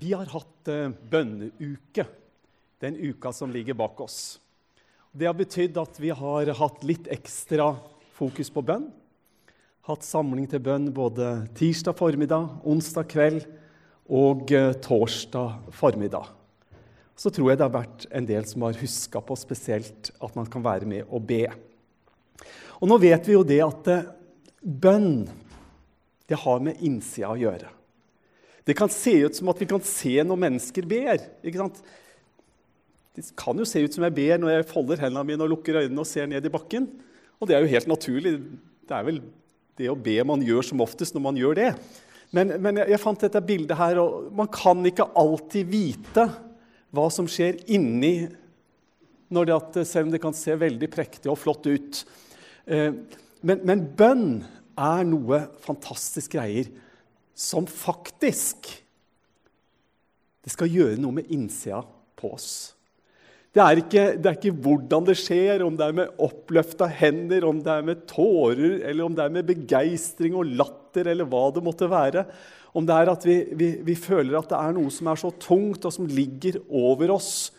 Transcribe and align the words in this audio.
Vi 0.00 0.14
har 0.16 0.30
hatt 0.32 0.68
eh, 0.72 0.88
bønneuke, 1.12 2.06
den 2.80 2.94
uka 2.96 3.34
som 3.36 3.50
ligger 3.52 3.76
bak 3.76 3.98
oss. 4.00 4.38
Det 5.12 5.26
har 5.28 5.34
betydd 5.36 5.76
at 5.76 5.98
vi 6.00 6.08
har 6.14 6.48
hatt 6.56 6.84
litt 6.88 7.10
ekstra 7.12 7.74
fokus 8.16 8.48
på 8.54 8.62
bønn. 8.64 8.86
Hatt 9.84 10.06
samling 10.06 10.46
til 10.48 10.62
bønn 10.64 10.86
både 10.96 11.26
tirsdag 11.58 11.98
formiddag, 11.98 12.46
onsdag 12.64 13.10
kveld 13.12 13.44
og 14.08 14.48
eh, 14.56 14.72
torsdag 14.80 15.74
formiddag. 15.76 16.30
Så 17.12 17.28
tror 17.28 17.50
jeg 17.50 17.60
det 17.60 17.66
har 17.66 17.74
vært 17.74 18.06
en 18.08 18.28
del 18.30 18.46
som 18.48 18.64
har 18.64 18.78
huska 18.80 19.20
på 19.20 19.36
spesielt 19.36 20.14
at 20.16 20.38
man 20.38 20.48
kan 20.48 20.64
være 20.64 20.88
med 20.88 21.10
og 21.10 21.26
be. 21.28 21.42
Og 22.80 22.88
nå 22.88 22.96
vet 23.02 23.28
vi 23.28 23.36
jo 23.36 23.44
det 23.44 23.60
at 23.66 23.92
eh, 23.92 24.08
bønn 24.64 25.26
det 26.30 26.40
har 26.40 26.64
med 26.64 26.80
innsida 26.86 27.34
å 27.34 27.36
gjøre. 27.42 27.74
Det 28.70 28.76
kan 28.78 28.92
se 28.92 29.16
ut 29.24 29.34
som 29.34 29.50
at 29.50 29.58
vi 29.58 29.66
kan 29.66 29.82
se 29.82 30.12
når 30.22 30.38
mennesker 30.38 30.86
ber. 30.86 31.24
ikke 31.42 31.58
sant? 31.58 31.80
Det 33.18 33.24
kan 33.34 33.58
jo 33.58 33.66
se 33.66 33.82
ut 33.82 33.96
som 33.96 34.04
jeg 34.06 34.14
ber 34.14 34.38
når 34.38 34.52
jeg 34.52 34.68
folder 34.70 35.00
hendene 35.02 35.26
mine 35.26 35.42
og 35.42 35.56
lukker 35.56 35.80
øynene 35.80 36.04
og 36.04 36.06
ser 36.06 36.28
ned 36.30 36.44
i 36.46 36.52
bakken. 36.54 36.86
Og 37.42 37.50
det 37.50 37.56
er 37.56 37.64
jo 37.64 37.72
helt 37.72 37.90
naturlig. 37.90 38.36
Det 38.86 38.94
er 38.94 39.08
vel 39.08 39.18
det 39.80 39.88
å 39.90 39.98
be 39.98 40.14
man 40.28 40.44
gjør 40.46 40.68
som 40.68 40.84
oftest 40.84 41.16
når 41.16 41.24
man 41.24 41.40
gjør 41.40 41.58
det. 41.58 41.70
Men, 42.30 42.52
men 42.62 42.78
jeg, 42.78 42.92
jeg, 42.92 43.02
fant 43.02 43.24
dette 43.26 43.42
bildet 43.42 43.74
her, 43.74 43.98
og 43.98 44.28
man 44.38 44.46
kan 44.54 44.84
ikke 44.86 45.08
alltid 45.18 45.66
vite 45.72 46.28
hva 46.94 47.08
som 47.10 47.26
skjer 47.30 47.58
inni 47.74 48.28
når 49.34 49.48
det 49.48 49.56
at, 49.56 49.80
selv 49.88 50.06
om 50.06 50.14
det 50.14 50.22
kan 50.22 50.36
se 50.36 50.54
veldig 50.58 50.90
prektig 50.94 51.30
og 51.32 51.40
flott 51.42 51.66
ut. 51.66 52.04
Eh, 52.70 52.94
men, 53.42 53.66
men 53.66 53.82
bønn 53.98 54.28
er 54.78 55.02
noe 55.10 55.42
fantastisk 55.66 56.38
greier 56.38 56.70
som 57.40 57.64
faktisk 57.68 58.68
Det 60.44 60.52
skal 60.52 60.72
gjøre 60.72 61.00
noe 61.00 61.20
med 61.20 61.32
innsida 61.32 61.82
på 62.16 62.30
oss. 62.32 62.50
Det 63.50 63.60
er, 63.60 63.80
ikke, 63.82 64.02
det 64.14 64.28
er, 64.28 64.36
ikke, 64.38 64.62
hvordan 64.62 65.06
det 65.08 65.16
skjer, 65.18 65.64
om 65.66 65.74
det 65.76 65.84
er 65.84 65.96
med 65.98 66.20
oppløfta 66.22 66.86
hender, 66.86 67.44
om 67.48 67.58
det 67.64 67.72
er 67.74 67.86
med 67.86 68.04
tårer, 68.08 68.78
eller 68.86 69.04
om 69.04 69.16
det 69.16 69.24
er 69.24 69.34
med 69.34 69.48
begeistring 69.48 70.36
og 70.38 70.52
latter, 70.54 71.10
eller 71.10 71.26
hva 71.28 71.42
det 71.56 71.64
måtte 71.66 71.88
være. 71.90 72.24
Om 72.78 72.86
det 72.86 72.96
er 72.96 73.10
at 73.10 73.26
vi, 73.26 73.36
vi, 73.58 73.70
vi, 73.88 73.96
føler 73.98 74.38
at 74.38 74.52
det 74.52 74.60
er 74.60 74.76
noe 74.76 74.94
som 74.94 75.10
er 75.10 75.20
så 75.20 75.32
tungt, 75.42 75.84
og 75.84 75.96
som 75.96 76.06
ligger 76.06 76.60
over 76.70 77.16
oss. 77.16 77.50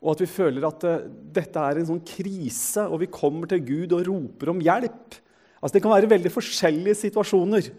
Og 0.00 0.14
at 0.14 0.24
vi 0.24 0.30
føler 0.30 0.64
at 0.66 0.88
eh, 0.88 1.04
dette 1.36 1.68
er 1.68 1.82
en 1.82 1.90
sånn 1.92 2.04
krise, 2.08 2.88
og 2.88 3.04
vi 3.04 3.12
kommer 3.12 3.52
til 3.52 3.60
Gud 3.68 3.92
og 3.92 4.08
roper 4.08 4.54
om 4.54 4.64
hjelp. 4.64 5.20
Altså, 5.60 5.76
det 5.76 5.84
kan 5.84 5.94
være 5.94 6.14
veldig 6.16 6.32
forskjellige 6.32 7.02
situasjoner. 7.04 7.70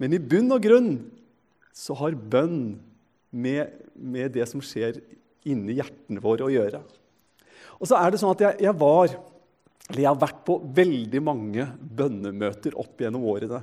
Men 0.00 0.16
i 0.16 0.20
bunn 0.20 0.52
og 0.52 0.62
grunn 0.64 0.90
så 1.76 1.96
har 2.00 2.16
bønn 2.16 2.76
med, 3.30 3.72
med 3.94 4.34
det 4.36 4.46
som 4.50 4.62
skjer 4.64 5.00
inni 5.46 5.78
hjertene 5.78 6.22
våre, 6.22 6.46
å 6.46 6.52
gjøre. 6.52 6.82
Og 7.76 7.88
så 7.88 7.98
er 8.00 8.12
det 8.12 8.20
sånn 8.20 8.34
at 8.34 8.44
jeg, 8.44 8.58
jeg, 8.66 8.74
var, 8.80 9.12
jeg 9.92 10.08
har 10.08 10.18
vært 10.20 10.40
på 10.46 10.58
veldig 10.76 11.22
mange 11.24 11.68
bønnemøter 11.76 12.76
opp 12.80 13.04
gjennom 13.04 13.26
årene. 13.28 13.60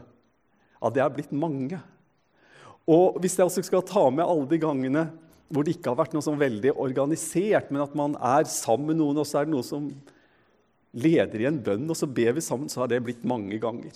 Ja, 0.77 0.91
det 0.93 1.03
er 1.03 1.13
blitt 1.15 1.33
mange. 1.35 1.79
Og 2.89 3.19
hvis 3.23 3.37
jeg 3.39 3.47
også 3.47 3.63
skal 3.65 3.85
ta 3.87 4.07
med 4.11 4.25
alle 4.25 4.47
de 4.51 4.59
gangene 4.61 5.07
hvor 5.53 5.65
det 5.65 5.75
ikke 5.75 5.91
har 5.91 5.99
vært 5.99 6.15
noe 6.15 6.25
sånn 6.25 6.39
veldig 6.39 6.71
organisert, 6.81 7.69
men 7.69 7.83
at 7.83 7.93
man 7.97 8.15
er 8.17 8.47
sammen 8.49 8.89
med 8.89 8.97
noen, 8.97 9.19
og 9.21 9.27
så 9.29 9.39
er 9.39 9.45
det 9.45 9.53
noe 9.53 9.65
som 9.65 9.85
leder 10.97 11.43
i 11.43 11.47
en 11.49 11.59
bønn, 11.61 11.85
og 11.89 11.97
så 11.97 12.09
ber 12.09 12.33
vi 12.37 12.41
sammen, 12.41 12.71
så 12.71 12.81
har 12.81 12.89
det 12.89 13.03
blitt 13.05 13.25
mange 13.27 13.59
ganger. 13.61 13.93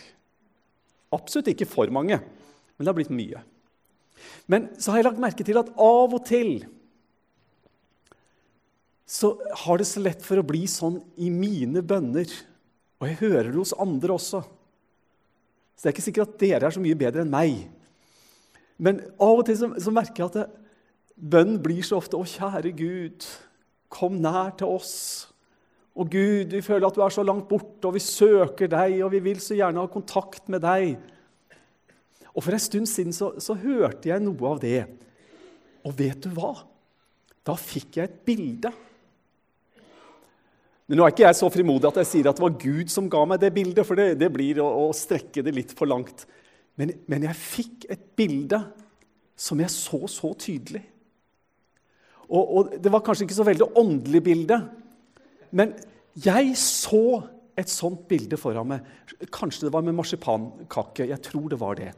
Absolutt 1.16 1.52
ikke 1.54 1.70
for 1.70 1.92
mange, 1.94 2.20
men 2.20 2.84
det 2.84 2.92
har 2.92 2.98
blitt 2.98 3.14
mye. 3.14 3.44
Men 4.50 4.68
så 4.80 4.92
har 4.92 5.02
jeg 5.02 5.08
lagt 5.10 5.22
merke 5.22 5.46
til 5.46 5.60
at 5.60 5.72
av 5.72 6.16
og 6.18 6.24
til 6.28 6.66
så 9.08 9.32
har 9.64 9.80
det 9.80 9.88
så 9.88 10.02
lett 10.04 10.24
for 10.26 10.40
å 10.40 10.44
bli 10.44 10.66
sånn 10.68 10.98
i 11.24 11.30
mine 11.32 11.80
bønner. 11.80 12.28
Og 13.00 13.08
jeg 13.08 13.20
hører 13.22 13.54
det 13.54 13.60
hos 13.62 13.72
andre 13.80 14.18
også. 14.18 14.42
Så 15.78 15.86
det 15.86 15.90
er 15.90 15.96
ikke 15.96 16.08
sikkert 16.10 16.34
at 16.34 16.40
dere 16.42 16.68
er 16.68 16.76
så 16.76 16.84
mye 16.84 16.98
bedre 17.00 17.24
enn 17.24 17.32
meg. 17.32 17.62
Men 18.76 19.00
av 19.16 19.40
og 19.40 19.46
til 19.48 19.56
så, 19.62 19.70
så 19.80 19.94
merker 19.96 20.26
jeg 20.26 20.32
at 20.34 20.40
det, 20.42 20.48
bønn 21.18 21.56
blir 21.64 21.82
så 21.86 21.98
ofte 21.98 22.18
'Å, 22.18 22.28
kjære 22.28 22.76
Gud, 22.78 23.26
kom 23.90 24.20
nær 24.22 24.52
til 24.58 24.76
oss'. 24.76 25.32
Og 25.98 26.10
Gud, 26.14 26.54
vi 26.54 26.62
føler 26.62 26.86
at 26.88 26.98
du 26.98 27.02
er 27.02 27.14
så 27.14 27.26
langt 27.26 27.48
borte, 27.50 27.90
og 27.90 27.96
vi 27.96 28.04
søker 28.04 28.70
deg, 28.70 29.00
og 29.02 29.12
vi 29.16 29.22
vil 29.26 29.40
så 29.42 29.58
gjerne 29.58 29.82
ha 29.82 29.90
kontakt 29.90 30.46
med 30.54 30.62
deg. 30.62 30.98
Og 32.38 32.44
For 32.46 32.54
en 32.54 32.62
stund 32.62 32.90
siden 32.90 33.16
så, 33.18 33.32
så 33.42 33.58
hørte 33.58 34.12
jeg 34.12 34.22
noe 34.22 34.52
av 34.52 34.62
det. 34.62 34.84
Og 35.90 35.96
vet 35.98 36.22
du 36.22 36.30
hva? 36.38 36.54
Da 37.48 37.56
fikk 37.58 37.98
jeg 37.98 38.12
et 38.12 38.20
bilde. 38.28 38.72
Men 40.88 41.00
Nå 41.00 41.04
er 41.04 41.16
ikke 41.16 41.26
jeg 41.26 41.40
så 41.40 41.50
frimodig 41.52 41.90
at 41.90 41.98
jeg 42.04 42.10
sier 42.12 42.30
at 42.30 42.38
det 42.38 42.46
var 42.46 42.60
Gud 42.62 42.92
som 42.94 43.10
ga 43.12 43.24
meg 43.28 43.42
det 43.42 43.52
bildet, 43.56 43.84
for 43.88 44.00
det, 44.00 44.14
det 44.22 44.30
blir 44.32 44.62
å, 44.64 44.68
å, 44.86 44.92
strekke 44.96 45.44
det 45.44 45.56
litt 45.56 45.74
for 45.76 45.90
langt. 45.90 46.28
Men, 46.80 46.94
men 47.10 47.26
jeg 47.28 47.42
fikk 47.42 47.88
et 47.92 48.06
bilde 48.16 48.62
som 49.38 49.60
jeg 49.60 49.74
så 49.74 50.06
så 50.12 50.32
tydelig. 50.38 50.84
Og, 52.28 52.44
og 52.44 52.78
Det 52.84 52.92
var 52.94 53.04
kanskje 53.04 53.26
ikke 53.26 53.40
så 53.40 53.48
veldig 53.48 53.72
åndelig 53.82 54.22
bilde, 54.24 54.62
men 55.52 55.74
jeg 56.26 56.56
så 56.60 57.22
et 57.58 57.72
sånt 57.72 58.06
bilde 58.10 58.38
foran 58.40 58.70
meg. 58.70 58.86
Kanskje 59.34 59.68
det 59.68 59.74
var 59.74 59.86
med 59.86 59.96
marsipankake. 59.98 61.08
Jeg 61.10 61.22
tror 61.26 61.50
det 61.50 61.60
var 61.62 61.80
det. 61.80 61.92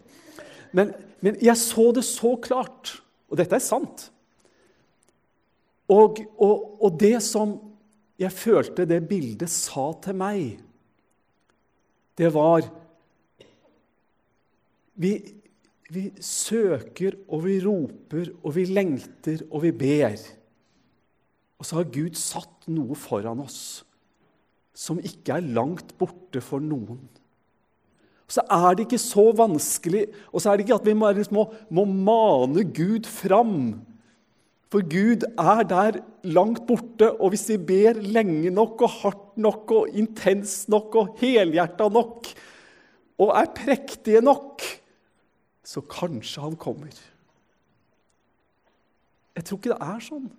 Men, 0.71 0.93
men, 1.21 1.37
jeg 1.41 1.57
så 1.57 1.89
det 1.95 2.05
så 2.07 2.35
klart, 2.41 2.93
og 3.29 3.39
dette 3.39 3.57
er 3.57 3.63
sant. 3.63 4.07
Og, 5.89 6.19
og, 6.37 6.83
og, 6.83 6.99
det 7.01 7.17
som 7.25 7.55
jeg 8.19 8.35
følte 8.35 8.85
det 8.85 9.01
bildet 9.09 9.49
sa 9.49 9.89
til 10.03 10.17
meg, 10.19 10.59
det 12.19 12.29
var 12.35 12.67
vi, 14.99 15.13
vi 15.89 16.03
søker, 16.21 17.17
og 17.31 17.45
vi 17.47 17.57
roper, 17.63 18.29
og 18.43 18.53
vi 18.55 18.67
lengter, 18.69 19.41
og 19.49 19.63
vi 19.63 19.71
ber. 19.73 20.19
Og 21.59 21.67
så 21.67 21.79
har 21.79 21.91
Gud 21.91 22.15
satt 22.17 22.67
noe 22.71 22.95
foran 22.97 23.43
oss 23.43 23.83
som 24.79 24.99
ikke 25.03 25.35
er 25.35 25.49
langt 25.57 25.91
borte 25.99 26.39
for 26.43 26.63
noen. 26.63 27.01
Og 28.29 28.31
Så 28.31 28.45
er 28.45 28.75
det 28.77 28.85
ikke 28.85 29.01
så 29.01 29.25
vanskelig, 29.35 30.05
og 30.31 30.39
så 30.39 30.51
er 30.51 30.57
det 30.57 30.67
ikke 30.67 30.77
at 30.77 30.85
vi 30.87 30.93
liksom, 30.93 31.35
må, 31.35 31.45
må 31.73 31.85
mane 31.89 32.63
Gud 32.63 33.09
fram. 33.09 33.81
For 34.69 34.85
Gud 34.85 35.25
er 35.33 35.63
der 35.65 35.99
langt 36.29 36.67
borte, 36.69 37.09
og 37.17 37.33
hvis 37.33 37.47
vi 37.49 37.57
ber 37.57 37.97
lenge 37.99 38.53
nok 38.53 38.83
og 38.85 38.93
hardt 39.01 39.37
nok 39.41 39.71
og 39.73 39.97
intenst 39.97 40.69
nok 40.69 40.95
og 40.95 41.15
helhjerta 41.19 41.89
nok 41.89 42.29
og 43.19 43.33
er 43.35 43.49
prektige 43.51 44.21
nok, 44.21 44.61
så 45.65 45.81
kanskje 45.81 46.45
han 46.45 46.55
kommer. 46.55 46.93
Jeg 49.35 49.43
tror 49.43 49.57
ikke 49.59 49.73
det 49.73 49.89
er 49.89 50.05
sånn. 50.05 50.29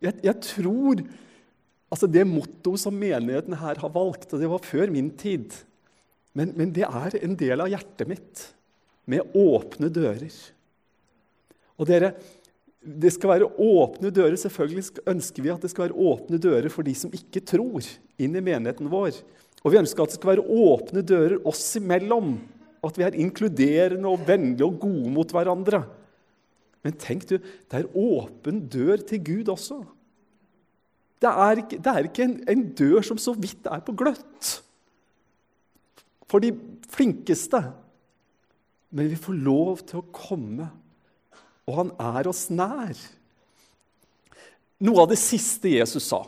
Jeg, 0.00 0.16
jeg 0.24 0.36
tror 0.44 1.02
altså 1.90 2.06
Det 2.06 2.22
mottoet 2.22 2.78
som 2.78 2.94
menigheten 2.94 3.56
her 3.58 3.80
har 3.82 3.90
valgt, 3.90 4.30
og 4.30 4.38
det 4.40 4.48
var 4.48 4.62
før 4.62 4.92
min 4.94 5.10
tid 5.18 5.56
men, 6.36 6.52
men 6.56 6.74
det 6.74 6.86
er 6.86 7.16
en 7.24 7.34
del 7.38 7.62
av 7.62 7.70
hjertet 7.70 8.08
mitt, 8.10 8.42
med 9.10 9.34
åpne 9.34 9.90
dører. 9.90 10.34
Og 11.80 11.88
dere, 11.88 12.12
det 12.80 13.10
skal 13.16 13.32
være 13.32 13.48
åpne 13.58 14.12
dører. 14.14 14.36
Selvfølgelig 14.38 15.02
ønsker 15.10 15.44
vi 15.44 15.52
at 15.52 15.64
det 15.64 15.72
skal 15.72 15.88
være 15.88 16.06
åpne 16.12 16.38
dører 16.42 16.70
for 16.72 16.86
de 16.86 16.94
som 16.96 17.12
ikke 17.16 17.42
tror, 17.42 17.86
inn 18.20 18.36
i 18.38 18.44
menigheten 18.44 18.90
vår. 18.92 19.18
Og 19.64 19.74
vi 19.74 19.80
ønsker 19.80 20.04
at 20.04 20.12
det 20.12 20.20
skal 20.20 20.34
være 20.36 20.60
åpne 20.68 21.02
dører 21.04 21.40
oss 21.48 21.64
imellom. 21.80 22.36
At 22.86 22.96
vi 22.96 23.04
er 23.08 23.18
inkluderende 23.18 24.08
og 24.08 24.22
vennlige 24.28 24.68
og 24.68 24.78
gode 24.84 25.10
mot 25.12 25.34
hverandre. 25.34 25.82
Men 26.84 26.96
tenk 27.00 27.26
du, 27.28 27.36
det 27.40 27.82
er 27.82 27.96
åpen 27.96 28.62
dør 28.72 29.02
til 29.04 29.20
Gud 29.24 29.50
også. 29.52 29.82
Det 31.20 31.28
er 31.28 31.60
ikke, 31.60 31.76
det 31.76 31.92
er 31.92 32.08
ikke 32.08 32.24
en, 32.24 32.36
en, 32.48 32.62
dør 32.76 33.04
som 33.04 33.18
så 33.20 33.34
vidt 33.36 33.68
er 33.68 33.82
på 33.84 33.92
gløtt 33.92 34.54
for 36.30 36.40
de 36.40 36.54
flinkeste. 36.88 37.60
Men 38.90 39.10
vi 39.12 39.18
får 39.20 39.36
lov 39.44 39.82
til 39.86 40.00
å 40.00 40.08
komme, 40.14 40.70
og 41.68 41.76
han 41.76 41.92
er 42.16 42.30
oss 42.30 42.46
nær. 42.50 42.96
Noe 44.80 45.04
av 45.04 45.10
det 45.10 45.18
siste 45.20 45.68
Jesus 45.68 46.06
sa 46.08 46.22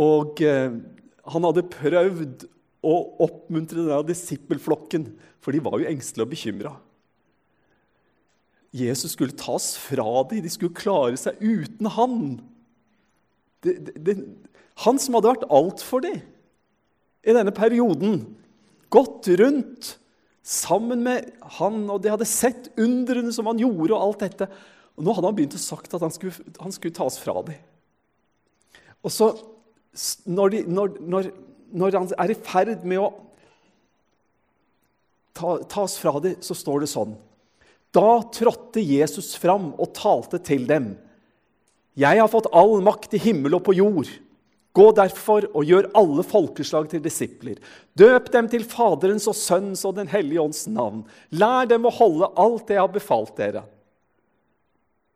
Og 0.00 0.40
eh, 0.40 0.72
han 1.28 1.44
hadde 1.44 1.66
prøvd 1.68 2.46
å 2.86 2.94
oppmuntre 3.26 3.82
denne 3.82 4.00
disippelflokken, 4.08 5.10
for 5.42 5.52
de 5.52 5.60
var 5.60 5.76
jo 5.80 5.88
engstelige 5.90 6.24
og 6.24 6.32
bekymra. 6.32 6.72
Jesus 8.76 9.14
skulle 9.16 9.36
tas 9.36 9.72
fra 9.80 10.06
dem, 10.28 10.42
de 10.44 10.52
skulle 10.52 10.76
klare 10.76 11.16
seg 11.20 11.40
uten 11.40 11.88
han 11.96 12.16
det, 13.64 13.78
det, 13.96 14.16
Han 14.84 15.00
som 15.00 15.16
hadde 15.16 15.32
vært 15.32 15.46
alt 15.54 15.84
for 15.84 16.04
dem 16.04 16.20
i 17.26 17.34
denne 17.34 17.50
perioden, 17.50 18.20
gått 18.94 19.26
rundt 19.40 19.96
sammen 20.46 21.00
med 21.02 21.32
han, 21.58 21.80
og 21.90 22.04
de 22.04 22.12
hadde 22.12 22.28
sett 22.30 22.68
undrene 22.78 23.32
som 23.34 23.48
han 23.50 23.58
gjorde, 23.58 23.96
og 23.96 23.98
alt 23.98 24.20
dette. 24.22 24.46
Og 24.94 25.02
nå 25.02 25.14
hadde 25.16 25.32
han 25.32 25.38
begynt 25.40 25.56
å 25.58 25.60
sagt 25.60 25.96
at 25.96 26.04
han 26.06 26.14
skulle, 26.14 26.54
han 26.62 26.74
skulle 26.74 26.94
tas 26.94 27.18
fra 27.18 27.40
dem. 27.48 27.58
Og 29.02 29.10
så, 29.10 29.32
når, 30.30 30.54
de, 30.54 30.60
når, 30.70 30.94
når, 31.02 31.30
når 31.74 31.98
han 31.98 32.12
er 32.14 32.32
i 32.32 32.38
ferd 32.46 32.86
med 32.86 33.02
å 33.02 33.10
ta, 35.34 35.56
tas 35.66 35.98
fra 35.98 36.14
dem, 36.22 36.38
så 36.46 36.54
står 36.54 36.84
det 36.84 36.92
sånn 36.94 37.16
Da 37.94 38.22
trådte 38.34 38.82
Jesus 38.82 39.34
fram 39.40 39.72
og 39.74 39.92
talte 39.96 40.40
til 40.42 40.66
dem. 40.68 40.94
Jeg 41.96 42.20
har 42.20 42.28
fått 42.28 42.50
all 42.52 42.78
makt 42.84 43.14
i 43.16 43.22
himmel 43.22 43.56
og 43.56 43.64
på 43.66 43.76
jord. 43.78 44.10
Gå 44.76 44.90
derfor 44.92 45.46
og 45.56 45.64
gjør 45.64 45.88
alle 45.96 46.24
folkeslag 46.26 46.90
til 46.92 47.00
disipler. 47.00 47.56
Døp 47.96 48.28
dem 48.34 48.50
til 48.52 48.66
Faderens 48.68 49.24
og 49.30 49.36
Sønnens 49.38 49.86
og 49.88 49.94
Den 49.96 50.10
hellige 50.12 50.42
ånds 50.42 50.66
navn. 50.68 51.06
Lær 51.32 51.64
dem 51.70 51.88
å 51.88 51.94
holde 51.96 52.28
alt 52.36 52.66
det 52.68 52.76
jeg 52.76 52.84
har 52.84 52.92
befalt 52.92 53.32
dere. 53.38 53.64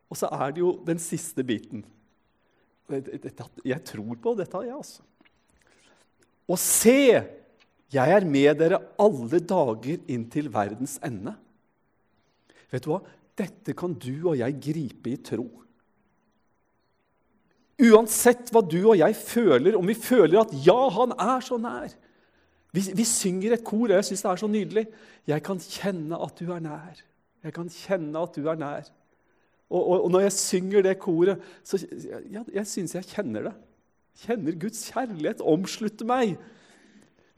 Og 0.09 0.17
så 0.17 0.31
er 0.33 0.55
det 0.55 0.63
jo 0.63 0.73
den 0.87 0.97
siste 0.99 1.45
biten. 1.45 1.85
Jeg 2.91 3.83
tror 3.87 4.17
på 4.19 4.33
dette, 4.35 4.63
jeg, 4.65 4.73
altså. 4.75 5.05
Og 6.49 6.57
se, 6.59 7.21
jeg 7.93 8.17
er 8.17 8.27
med 8.27 8.57
dere 8.59 8.81
alle 8.99 9.39
dager 9.39 10.01
inn 10.11 10.25
til 10.33 10.49
verdens 10.51 10.97
ende. 11.05 11.37
Vet 12.71 12.85
du 12.85 12.93
hva? 12.93 13.01
Dette 13.37 13.75
kan 13.77 13.93
du 13.95 14.13
og 14.31 14.37
jeg 14.39 14.59
gripe 14.63 15.11
i 15.11 15.19
tro. 15.23 15.47
Uansett 17.81 18.51
hva 18.53 18.61
du 18.61 18.79
og 18.83 18.97
jeg 18.99 19.15
føler, 19.17 19.75
om 19.77 19.87
vi 19.87 19.97
føler 19.97 20.41
at 20.41 20.53
'ja, 20.53 20.89
han 20.89 21.11
er 21.17 21.39
så 21.41 21.57
nær' 21.57 21.95
Vi, 22.73 22.81
vi 22.95 23.03
synger 23.03 23.53
et 23.53 23.63
kor, 23.63 23.89
og 23.89 23.97
jeg 23.97 24.05
syns 24.05 24.21
det 24.21 24.31
er 24.31 24.35
så 24.35 24.47
nydelig. 24.47 24.85
'Jeg 25.27 25.43
kan 25.43 25.59
kjenne 25.59 26.15
at 26.23 26.39
du 26.39 26.51
er 26.51 26.59
nær'. 26.59 27.01
Jeg 27.43 27.53
kan 27.53 27.69
kjenne 27.69 28.21
at 28.21 28.35
du 28.35 28.47
er 28.47 28.55
nær. 28.55 28.87
Og, 29.69 29.81
og, 29.89 30.03
og 30.03 30.11
når 30.11 30.19
jeg 30.19 30.31
synger 30.31 30.81
det 30.81 30.99
koret, 30.99 31.41
så 31.63 31.79
ja, 32.31 32.43
jeg 32.53 32.67
syns 32.67 32.95
jeg 32.95 33.07
kjenner 33.07 33.47
det. 33.49 33.53
Kjenner 34.21 34.57
Guds 34.59 34.83
kjærlighet 34.91 35.41
omslutte 35.41 36.05
meg. 36.05 36.35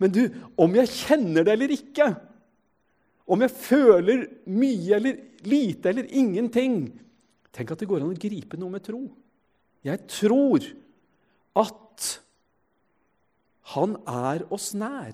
Men 0.01 0.12
du, 0.12 0.24
om 0.57 0.74
jeg 0.75 0.89
kjenner 0.89 1.45
det 1.45 1.53
eller 1.53 1.75
ikke, 1.75 2.09
om 3.23 3.43
jeg 3.43 3.55
føler 3.55 4.25
mye 4.51 4.97
eller 4.97 5.19
lite 5.47 5.91
eller 5.91 6.09
ingenting 6.11 6.77
Tenk 7.53 7.69
at 7.69 7.83
det 7.83 7.85
går 7.85 8.01
an 8.01 8.09
å 8.09 8.17
gripe 8.17 8.57
noe 8.57 8.73
med 8.73 8.81
tro. 8.81 9.03
Jeg 9.85 10.07
tror 10.09 10.63
at 11.61 12.07
han 13.75 13.93
er 14.09 14.41
oss 14.49 14.71
nær. 14.73 15.13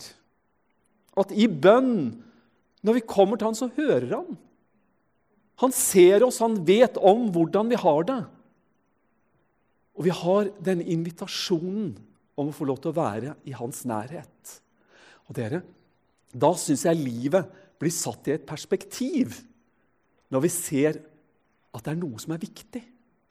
At 1.19 1.33
i 1.35 1.49
bønn, 1.51 2.13
når 2.79 2.95
vi 2.95 3.03
kommer 3.03 3.35
til 3.35 3.49
han, 3.49 3.59
så 3.59 3.67
hører 3.75 4.13
han. 4.13 4.37
Han 5.59 5.75
ser 5.75 6.23
oss, 6.23 6.39
han 6.39 6.61
vet 6.63 6.95
om 7.03 7.27
hvordan 7.35 7.71
vi 7.73 7.79
har 7.81 8.07
det. 8.07 8.21
Og 9.99 10.07
vi 10.07 10.15
har 10.15 10.53
denne 10.63 10.87
invitasjonen 10.87 11.91
om 12.39 12.53
å 12.53 12.55
få 12.55 12.69
lov 12.69 12.79
til 12.79 12.93
å 12.93 12.99
være 13.01 13.35
i 13.51 13.55
hans 13.57 13.83
nærhet. 13.89 14.59
Og 15.27 15.35
dere, 15.35 15.59
da 16.31 16.53
syns 16.55 16.85
jeg 16.87 17.03
livet 17.03 17.51
blir 17.79 17.93
satt 17.95 18.27
i 18.27 18.35
et 18.35 18.47
perspektiv 18.47 19.39
når 20.29 20.43
vi 20.45 20.51
ser 20.53 20.99
at 21.73 21.85
det 21.85 21.93
er 21.93 22.01
noe 22.01 22.19
som 22.21 22.33
er 22.35 22.41
viktig. 22.41 22.81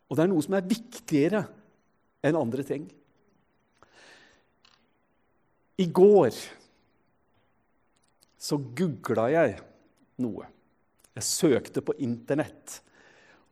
Og 0.09 0.17
det 0.17 0.25
er 0.25 0.31
noe 0.31 0.45
som 0.45 0.57
er 0.57 0.69
viktigere 0.69 1.43
enn 2.25 2.39
andre 2.39 2.65
ting. 2.67 2.87
I 5.79 5.87
går 5.95 6.35
så 8.39 8.59
googla 8.59 9.29
jeg 9.31 9.59
noe. 10.23 10.49
Jeg 11.19 11.27
søkte 11.27 11.83
på 11.83 11.95
Internett. 12.03 12.81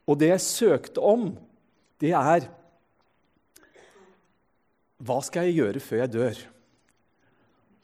Og 0.06 0.18
det 0.18 0.30
jeg 0.32 0.44
søkte 0.44 1.02
om, 1.02 1.32
det 2.02 2.14
er 2.14 2.46
Hva 4.96 5.18
skal 5.20 5.44
jeg 5.44 5.58
gjøre 5.58 5.80
før 5.82 5.98
jeg 6.00 6.12
dør? 6.14 6.38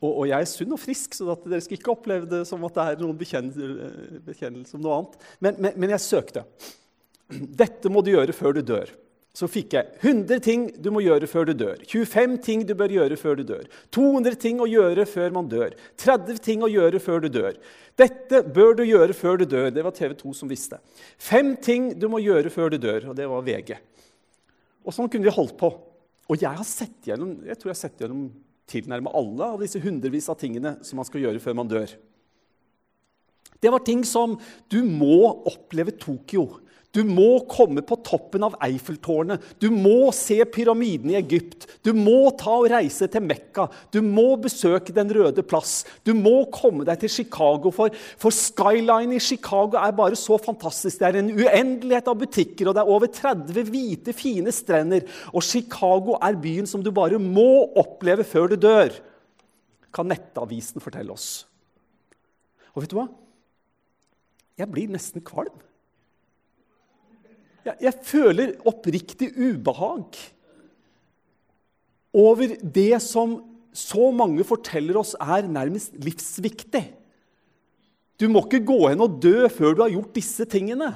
Og, 0.03 0.11
og 0.11 0.25
jeg 0.27 0.43
er 0.43 0.51
sunn 0.51 0.75
og 0.75 0.81
frisk, 0.83 1.15
så 1.15 1.37
dere 1.47 1.63
skal 1.63 1.79
ikke 1.79 1.93
oppleve 1.95 2.27
det 2.31 2.43
som 2.49 2.65
at 2.67 2.75
det 2.75 2.87
er 2.91 3.03
noen 3.03 3.19
bekjennelse, 3.19 4.75
om 4.77 4.83
noe 4.83 4.99
annet. 4.99 5.29
Men, 5.39 5.61
men, 5.63 5.79
men 5.79 5.95
jeg 5.95 6.05
søkte. 6.05 6.43
Dette 7.31 7.93
må 7.93 8.03
du 8.05 8.11
gjøre 8.13 8.35
før 8.37 8.59
du 8.59 8.65
dør. 8.67 8.91
Så 9.33 9.47
fikk 9.49 9.73
jeg 9.79 9.89
100 10.03 10.43
ting 10.45 10.65
du 10.85 10.91
må 10.93 11.01
gjøre 11.01 11.29
før 11.31 11.47
du 11.49 11.55
dør. 11.57 11.79
25 11.89 12.35
ting 12.45 12.65
du 12.69 12.75
bør 12.77 12.93
gjøre 12.93 13.17
før 13.17 13.39
du 13.39 13.47
dør. 13.49 13.65
200 13.97 14.37
ting 14.43 14.61
å 14.61 14.69
gjøre 14.69 15.07
før 15.09 15.33
man 15.33 15.49
dør. 15.49 15.73
30 16.03 16.43
ting 16.45 16.65
å 16.65 16.69
gjøre 16.69 17.01
før 17.01 17.25
du 17.25 17.31
dør. 17.33 17.57
Dette 17.97 18.43
bør 18.45 18.77
du 18.77 18.85
gjøre 18.85 19.17
før 19.17 19.41
du 19.41 19.47
dør. 19.49 19.71
Det 19.73 19.87
var 19.87 19.97
TV 19.97 20.13
2 20.21 20.35
som 20.37 20.53
visste. 20.53 20.83
Fem 21.17 21.55
ting 21.57 21.95
du 21.97 22.11
må 22.13 22.21
gjøre 22.21 22.53
før 22.53 22.75
du 22.75 22.77
dør. 22.83 23.09
Og 23.09 23.17
det 23.17 23.31
var 23.31 23.47
VG. 23.47 23.73
Og 24.85 24.93
sånn 24.93 25.09
kunne 25.09 25.31
vi 25.31 25.33
holdt 25.33 25.57
på. 25.57 25.73
Og 26.29 26.45
jeg 26.45 26.53
har 26.53 26.69
sett 26.69 27.09
gjennom 27.09 27.39
jeg 27.49 27.57
tror 27.57 27.73
jeg 27.73 27.79
har 27.79 27.85
sett 27.87 28.05
gjennom 28.05 28.27
tilnærmet 28.71 29.15
alle 29.19 29.49
av 29.55 29.63
disse 29.63 29.81
hundrevis 29.83 30.29
av 30.33 30.39
tingene 30.41 30.77
som 30.87 31.01
man 31.01 31.09
skal 31.09 31.25
gjøre 31.25 31.43
før 31.43 31.57
man 31.59 31.71
dør. 31.71 31.93
Det 33.63 33.71
var 33.71 33.85
ting 33.87 34.03
som 34.07 34.35
du 34.73 34.81
må 34.87 35.23
oppleve 35.47 35.95
Tokyo. 35.95 36.49
Du 36.93 37.01
må 37.09 37.41
komme 37.49 37.81
på 37.89 37.97
toppen 38.05 38.43
av 38.45 38.59
Eiffeltårnet. 38.61 39.41
Du 39.57 39.71
må 39.73 40.11
se 40.13 40.37
pyramiden 40.45 41.15
i 41.15 41.17
Egypt. 41.17 41.65
Du 41.81 41.95
må 41.97 42.29
ta 42.37 42.59
og 42.59 42.69
reise 42.69 43.09
til 43.09 43.25
Mekka. 43.25 43.65
Du 43.89 44.03
må 44.05 44.35
besøke 44.41 44.93
Den 44.93 45.09
røde 45.17 45.41
plass. 45.41 45.87
Du 46.05 46.13
må 46.13 46.45
komme 46.53 46.85
deg 46.85 47.01
til 47.01 47.15
Chicago, 47.15 47.73
for, 47.73 47.97
for 48.21 48.35
skyline 48.37 49.17
i 49.17 49.23
Chicago 49.25 49.81
er 49.81 49.97
bare 49.97 50.21
så 50.21 50.37
fantastisk. 50.37 51.01
Det 51.01 51.09
er 51.09 51.21
en 51.23 51.33
uendelighet 51.33 52.13
av 52.13 52.21
butikker, 52.21 52.69
og 52.69 52.77
det 52.77 52.85
er 52.85 52.93
over 52.99 53.09
30 53.09 53.73
hvite, 53.73 54.13
fine 54.13 54.53
strender. 54.53 55.09
Og 55.33 55.49
Chicago 55.49 56.19
er 56.21 56.37
byen 56.45 56.69
som 56.69 56.85
du 56.85 56.93
bare 56.93 57.17
må 57.17 57.73
oppleve 57.81 58.29
før 58.29 58.53
du 58.53 58.59
dør, 58.61 58.93
kan 59.93 60.09
Nettavisen 60.09 60.81
fortelle 60.85 61.13
oss. 61.13 61.47
Og 62.77 62.85
vet 62.85 62.93
du 62.93 63.01
hva? 63.01 63.09
Jeg 64.61 64.69
blir 64.69 64.93
nesten 64.93 65.25
kvalm. 65.25 65.57
Jeg, 67.67 67.77
jeg 67.81 67.95
føler 68.07 68.55
oppriktig 68.69 69.31
ubehag 69.39 70.19
over 72.13 72.57
det 72.61 72.99
som 73.05 73.39
så 73.73 74.11
mange 74.13 74.45
forteller 74.45 74.99
oss 75.01 75.15
er 75.17 75.49
nærmest 75.49 75.95
livsviktig. 75.97 76.85
Du 78.21 78.29
må 78.29 78.43
ikke 78.45 78.65
gå 78.69 78.79
hen 78.85 79.01
og 79.03 79.17
dø 79.25 79.49
før 79.51 79.75
du 79.75 79.83
har 79.85 79.95
gjort 79.95 80.13
disse 80.19 80.45
tingene. 80.47 80.91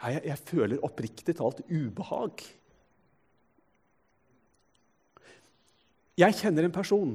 Jeg, 0.00 0.24
jeg 0.26 0.38
føler 0.48 0.82
oppriktig 0.84 1.36
talt 1.38 1.62
ubehag. 1.68 2.42
Jeg 6.20 6.36
kjenner 6.40 6.66
en 6.66 6.74
person 6.74 7.14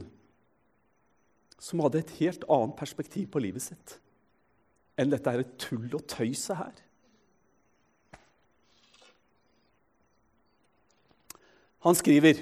som 1.62 1.82
hadde 1.84 2.02
et 2.02 2.16
helt 2.22 2.46
annet 2.52 2.78
perspektiv 2.80 3.28
på 3.34 3.42
livet 3.44 3.64
sitt 3.64 4.00
enn 4.96 5.12
dette 5.12 5.28
er 5.28 5.42
et 5.44 5.56
tull 5.60 5.90
og 5.92 6.06
tøyset 6.08 6.56
her. 6.56 6.76
Han 11.86 11.98
skriver 11.98 12.42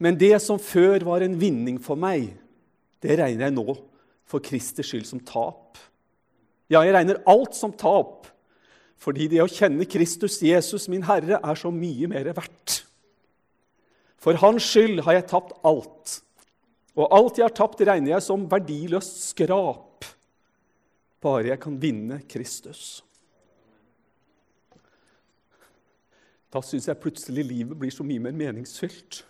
Men 0.00 0.18
det 0.20 0.36
som 0.44 0.60
før 0.60 1.04
var 1.04 1.24
en 1.24 1.36
vinning 1.40 1.80
for 1.82 1.98
meg, 2.00 2.30
det 3.00 3.16
regner 3.20 3.48
jeg 3.48 3.56
nå 3.56 3.74
for 4.28 4.44
Kristers 4.44 4.88
skyld 4.92 5.08
som 5.08 5.20
tap. 5.24 5.80
Ja, 6.70 6.84
jeg 6.86 6.94
regner 6.94 7.20
alt 7.28 7.56
som 7.56 7.72
tap, 7.74 8.28
fordi 9.00 9.26
det 9.32 9.42
å 9.42 9.50
kjenne 9.50 9.88
Kristus, 9.88 10.38
Jesus, 10.44 10.86
min 10.92 11.04
Herre, 11.08 11.40
er 11.40 11.58
så 11.58 11.72
mye 11.74 12.08
mer 12.08 12.30
verdt. 12.36 12.82
For 14.20 14.36
Hans 14.40 14.68
skyld 14.68 15.02
har 15.06 15.16
jeg 15.16 15.28
tapt 15.32 15.56
alt, 15.66 16.18
og 16.96 17.12
alt 17.16 17.40
jeg 17.40 17.48
har 17.48 17.56
tapt, 17.56 17.80
regner 17.88 18.14
jeg 18.14 18.24
som 18.24 18.48
verdiløst 18.48 19.22
skrap, 19.32 20.04
bare 21.20 21.52
jeg 21.52 21.60
kan 21.60 21.76
vinne 21.80 22.20
Kristus. 22.28 23.00
Da 26.50 26.62
syns 26.66 26.88
jeg 26.90 26.98
plutselig 26.98 27.44
livet 27.46 27.78
blir 27.78 27.92
så 27.94 28.04
mye 28.06 28.22
mer 28.22 28.34
meningsfylt. 28.34 29.22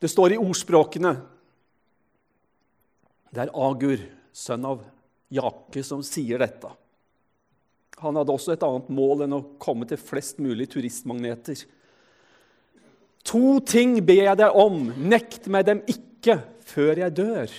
Det 0.00 0.10
står 0.12 0.34
i 0.34 0.40
ordspråkene 0.40 1.12
Det 3.34 3.44
er 3.44 3.52
Agur, 3.56 4.00
sønn 4.36 4.66
av 4.68 4.82
Jake, 5.34 5.82
som 5.82 6.02
sier 6.06 6.38
dette. 6.38 6.68
Han 8.02 8.18
hadde 8.18 8.34
også 8.34 8.54
et 8.54 8.64
annet 8.66 8.90
mål 8.94 9.24
enn 9.24 9.34
å 9.34 9.44
komme 9.62 9.88
til 9.90 9.98
flest 9.98 10.38
mulig 10.42 10.68
turistmagneter. 10.70 11.64
To 13.26 13.58
ting 13.66 13.96
ber 14.04 14.28
jeg 14.28 14.38
deg 14.38 14.58
om, 14.60 14.90
nekt 15.08 15.48
meg 15.50 15.66
dem 15.66 15.80
ikke 15.90 16.38
før 16.68 17.00
jeg 17.00 17.16
dør. 17.16 17.56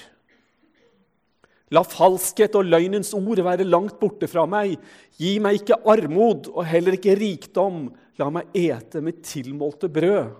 La 1.74 1.82
falskhet 1.82 2.54
og 2.60 2.68
løgnens 2.68 3.10
ord 3.18 3.42
være 3.42 3.66
langt 3.66 3.98
borte 4.02 4.30
fra 4.30 4.46
meg. 4.50 4.76
Gi 5.18 5.38
meg 5.42 5.62
ikke 5.62 5.80
armod 5.90 6.52
og 6.54 6.66
heller 6.70 6.98
ikke 6.98 7.16
rikdom. 7.18 7.88
La 8.22 8.30
meg 8.34 8.52
ete 8.58 9.02
med 9.04 9.24
tilmålte 9.26 9.90
brød. 9.92 10.36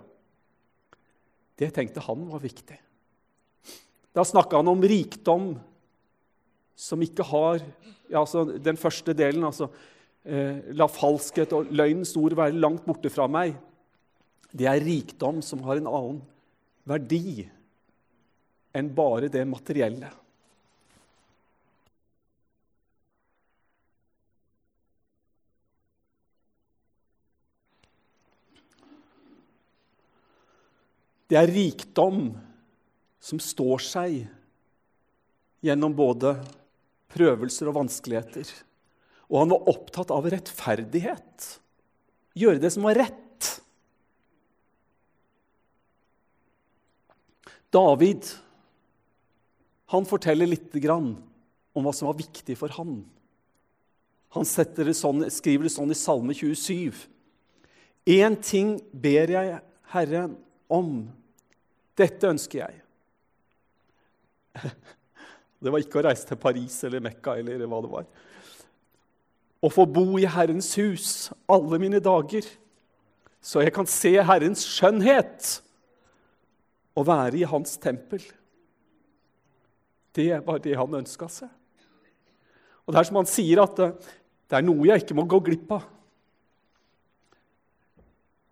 Det 1.56 1.72
tenkte 1.74 2.04
han 2.04 2.26
var 2.30 2.42
viktig. 2.42 2.78
Da 4.14 4.24
snakka 4.24 4.60
han 4.60 4.70
om 4.70 4.84
rikdom 4.84 5.54
som 6.76 7.02
ikke 7.02 7.24
har 7.26 7.60
ja, 8.06 8.20
altså 8.20 8.44
Den 8.62 8.76
første 8.78 9.10
delen, 9.16 9.42
altså 9.44 9.66
eh, 10.22 10.60
La 10.78 10.86
falskhet 10.86 11.50
og 11.56 11.72
løgnens 11.74 12.12
ord 12.20 12.36
være 12.38 12.54
langt 12.54 12.84
borte 12.86 13.10
fra 13.10 13.26
meg. 13.26 13.56
Det 14.54 14.68
er 14.70 14.84
rikdom 14.84 15.40
som 15.42 15.64
har 15.66 15.80
en 15.80 15.90
annen 15.90 16.20
verdi 16.86 17.48
enn 18.76 18.92
bare 18.94 19.32
det 19.32 19.42
materielle. 19.48 20.12
Det 31.26 31.38
er 31.38 31.50
rikdom 31.50 32.30
som 33.22 33.40
står 33.42 33.82
seg 33.82 34.18
gjennom 35.66 35.94
både 35.98 36.36
prøvelser 37.10 37.70
og 37.70 37.80
vanskeligheter. 37.80 38.46
Og 39.26 39.40
han 39.42 39.50
var 39.50 39.70
opptatt 39.72 40.12
av 40.14 40.28
rettferdighet. 40.30 41.48
Gjøre 42.38 42.62
det 42.62 42.70
som 42.74 42.86
var 42.86 43.00
rett. 43.00 43.50
David 47.74 48.28
han 49.90 50.06
forteller 50.06 50.48
litt 50.50 50.74
om 51.76 51.84
hva 51.84 51.92
som 51.94 52.08
var 52.08 52.18
viktig 52.18 52.56
for 52.58 52.72
han. 52.78 53.04
Han 54.34 54.46
det 54.88 54.94
sånn, 54.98 55.26
skriver 55.30 55.66
det 55.66 55.74
sånn 55.74 55.92
i 55.94 55.98
Salme 55.98 56.34
27. 56.34 57.06
Én 58.06 58.36
ting 58.42 58.76
ber 58.92 59.30
jeg 59.30 59.60
Herren 59.92 60.34
om. 60.72 61.06
Dette 61.96 62.28
ønsker 62.28 62.62
jeg. 62.64 62.82
Det 65.62 65.72
var 65.72 65.80
ikke 65.80 65.98
å 66.02 66.04
reise 66.04 66.28
til 66.28 66.38
Paris 66.38 66.74
eller 66.84 67.00
Mekka 67.02 67.38
eller 67.40 67.64
hva 67.66 67.78
det 67.82 67.90
var. 67.90 68.08
Å 69.64 69.68
få 69.72 69.86
bo 69.88 70.18
i 70.20 70.26
Herrens 70.28 70.68
hus 70.78 71.06
alle 71.50 71.78
mine 71.80 71.98
dager, 72.04 72.44
så 73.40 73.62
jeg 73.64 73.72
kan 73.74 73.88
se 73.88 74.12
Herrens 74.20 74.66
skjønnhet 74.68 75.48
og 76.96 77.06
være 77.08 77.40
i 77.40 77.48
Hans 77.48 77.78
tempel. 77.80 78.20
Det 80.16 80.30
var 80.46 80.60
det 80.64 80.76
han 80.78 81.00
ønska 81.00 81.28
seg. 81.28 81.50
Og 82.86 82.94
Det 82.94 83.00
er 83.00 83.08
som 83.08 83.18
han 83.20 83.28
sier, 83.28 83.60
at 83.60 83.76
det 83.76 84.56
er 84.56 84.64
noe 84.64 84.86
jeg 84.88 85.02
ikke 85.02 85.16
må 85.18 85.26
gå 85.28 85.40
glipp 85.44 85.72
av. 85.76 85.84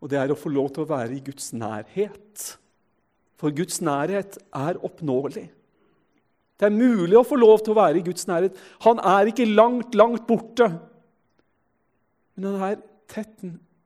Og 0.04 0.10
det 0.12 0.18
er 0.20 0.32
å 0.34 0.36
få 0.36 0.52
lov 0.52 0.68
til 0.74 0.84
å 0.84 0.90
være 0.90 1.16
i 1.16 1.22
Guds 1.24 1.54
nærhet. 1.56 2.42
For 3.40 3.54
Guds 3.56 3.80
nærhet 3.80 4.36
er 4.52 4.76
oppnåelig. 4.84 5.46
Det 6.60 6.68
er 6.68 6.74
mulig 6.76 7.16
å 7.16 7.24
få 7.24 7.38
lov 7.40 7.62
til 7.64 7.72
å 7.72 7.78
være 7.80 8.02
i 8.02 8.04
Guds 8.04 8.28
nærhet. 8.28 8.58
Han 8.84 9.00
er 9.00 9.30
ikke 9.30 9.48
langt, 9.48 9.96
langt 9.96 10.26
borte. 10.28 10.68
Men 12.36 12.50
han 12.52 12.66
er 12.68 12.82
tett 13.10 13.32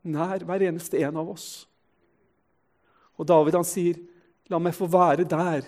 nær 0.02 0.42
hver 0.42 0.66
eneste 0.66 0.98
en 1.06 1.22
av 1.22 1.30
oss. 1.37 1.68
Og 3.14 3.26
David 3.30 3.54
han 3.54 3.66
sier, 3.66 3.98
'La 4.48 4.58
meg 4.58 4.75
få 4.75 4.87
være 4.88 5.25
der 5.28 5.66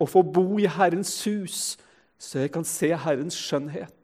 og 0.00 0.08
få 0.08 0.22
bo 0.22 0.58
i 0.58 0.66
Herrens 0.66 1.12
hus, 1.24 1.76
så 2.18 2.38
jeg 2.40 2.50
kan 2.50 2.64
se 2.64 2.88
Herrens 2.96 3.36
skjønnhet.' 3.36 3.95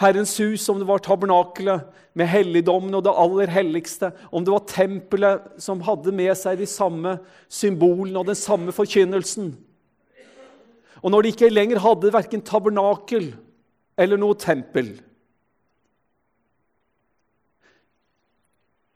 Herrens 0.00 0.34
hus, 0.40 0.66
om 0.68 0.80
det 0.80 0.88
var 0.88 1.02
tabernakelet 1.04 1.86
med 2.18 2.30
helligdommen 2.30 2.94
og 2.98 3.04
det 3.06 3.14
aller 3.14 3.52
helligste, 3.52 4.10
om 4.32 4.44
det 4.44 4.54
var 4.54 4.66
tempelet 4.70 5.48
som 5.62 5.82
hadde 5.86 6.14
med 6.14 6.34
seg 6.38 6.58
de 6.60 6.68
samme 6.68 7.18
symbolene 7.46 8.18
og 8.20 8.30
den 8.30 8.38
samme 8.38 8.74
forkynnelsen. 8.74 9.52
Og 11.02 11.12
når 11.14 11.22
de 11.22 11.34
ikke 11.34 11.52
lenger 11.52 11.82
hadde 11.82 12.14
verken 12.14 12.42
tabernakel 12.42 13.30
eller 13.98 14.18
noe 14.18 14.38
tempel, 14.38 14.96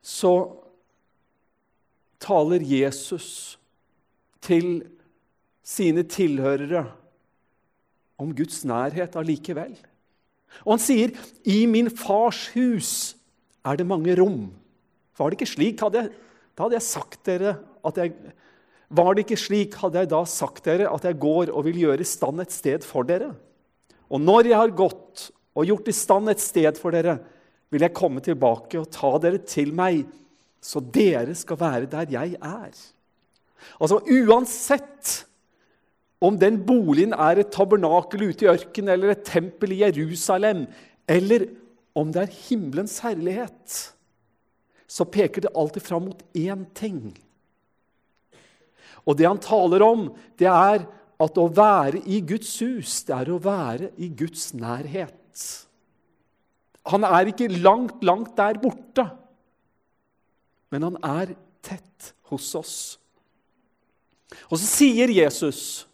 så 0.02 0.32
taler 2.22 2.62
Jesus 2.66 3.58
til 4.42 4.82
sine 5.62 6.02
tilhørere 6.10 6.84
om 8.22 8.34
Guds 8.34 8.64
nærhet 8.66 9.16
allikevel. 9.18 9.74
Og 10.64 10.76
han 10.76 10.82
sier, 10.82 11.12
'I 11.44 11.66
min 11.66 11.90
fars 11.90 12.48
hus 12.54 13.16
er 13.64 13.76
det 13.76 13.86
mange 13.86 14.14
rom'. 14.16 14.52
Var 15.18 15.30
det 15.30 15.40
ikke 15.40 15.54
slik, 15.54 15.80
hadde 15.80 16.02
jeg, 16.02 16.10
da 16.56 16.64
hadde 16.64 16.78
jeg 16.78 16.88
sagt 16.88 17.24
dere 17.26 17.58
at 17.84 17.96
jeg 17.96 18.14
Var 18.92 19.14
det 19.14 19.22
ikke 19.24 19.40
slik, 19.40 19.74
hadde 19.80 20.02
jeg 20.02 20.08
da 20.10 20.18
sagt 20.28 20.66
dere 20.68 20.90
at 20.92 21.04
jeg 21.08 21.16
går 21.16 21.48
og 21.48 21.64
vil 21.64 21.78
gjøre 21.80 22.04
i 22.04 22.04
stand 22.04 22.42
et 22.42 22.52
sted 22.52 22.84
for 22.84 23.08
dere. 23.08 23.30
Og 24.12 24.20
når 24.20 24.50
jeg 24.50 24.58
har 24.60 24.68
gått 24.68 25.30
og 25.56 25.64
gjort 25.64 25.88
i 25.88 25.94
stand 25.96 26.28
et 26.28 26.42
sted 26.44 26.76
for 26.76 26.92
dere, 26.92 27.14
vil 27.72 27.80
jeg 27.80 27.96
komme 27.96 28.20
tilbake 28.20 28.76
og 28.76 28.90
ta 28.92 29.14
dere 29.16 29.40
til 29.48 29.72
meg, 29.72 30.04
så 30.60 30.82
dere 30.84 31.32
skal 31.32 31.56
være 31.56 31.88
der 31.88 32.12
jeg 32.12 32.36
er. 32.36 32.74
Altså 33.80 34.02
uansett 34.04 35.22
om 36.22 36.38
den 36.38 36.60
boligen 36.66 37.14
er 37.16 37.40
et 37.40 37.50
tabernakel 37.54 38.28
ute 38.30 38.46
i 38.46 38.52
ørkenen 38.52 38.94
eller 38.94 39.12
et 39.14 39.24
tempel 39.26 39.74
i 39.74 39.82
Jerusalem, 39.82 40.66
eller 41.10 41.48
om 41.98 42.12
det 42.14 42.22
er 42.22 42.38
himmelens 42.46 43.00
herlighet, 43.02 43.78
så 44.86 45.08
peker 45.08 45.44
det 45.44 45.54
alltid 45.56 45.84
fram 45.84 46.06
mot 46.10 46.22
én 46.36 46.64
ting. 46.78 47.10
Og 49.02 49.18
det 49.18 49.26
han 49.26 49.40
taler 49.42 49.82
om, 49.82 50.06
det 50.38 50.48
er 50.48 50.84
at 51.22 51.38
å 51.38 51.48
være 51.54 52.02
i 52.06 52.20
Guds 52.26 52.54
hus, 52.62 53.02
det 53.08 53.16
er 53.16 53.32
å 53.32 53.40
være 53.42 53.90
i 54.02 54.08
Guds 54.14 54.52
nærhet. 54.54 55.42
Han 56.90 57.06
er 57.06 57.30
ikke 57.30 57.50
langt, 57.62 58.02
langt 58.02 58.34
der 58.38 58.58
borte, 58.62 59.06
men 60.72 60.86
han 60.86 60.98
er 61.04 61.34
tett 61.62 62.12
hos 62.30 62.48
oss. 62.58 62.76
Og 64.48 64.58
så 64.58 64.66
sier 64.66 65.12
Jesus 65.12 65.84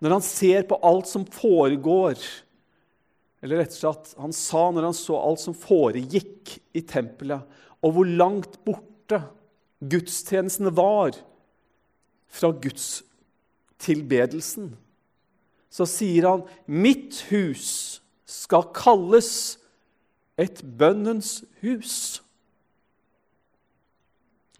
når 0.00 0.16
han 0.18 0.24
ser 0.24 0.66
på 0.68 0.78
alt 0.84 1.08
som 1.08 1.24
foregår 1.24 2.18
Eller 3.44 3.62
rett 3.62 3.74
og 3.76 3.78
slett, 3.78 4.12
han 4.18 4.34
sa 4.34 4.62
når 4.72 4.88
han 4.88 4.96
så 4.96 5.18
alt 5.20 5.42
som 5.42 5.54
foregikk 5.54 6.56
i 6.74 6.80
tempelet, 6.88 7.44
og 7.84 7.92
hvor 7.94 8.08
langt 8.08 8.56
borte 8.66 9.20
gudstjenestene 9.84 10.72
var 10.74 11.14
fra 12.32 12.50
Guds 12.50 13.04
tilbedelsen, 13.78 14.72
så 15.70 15.84
sier 15.86 16.26
han, 16.30 16.42
'Mitt 16.66 17.20
hus 17.30 18.00
skal 18.26 18.72
kalles 18.74 19.58
et 20.40 20.64
bønnens 20.78 21.44
hus'. 21.62 22.22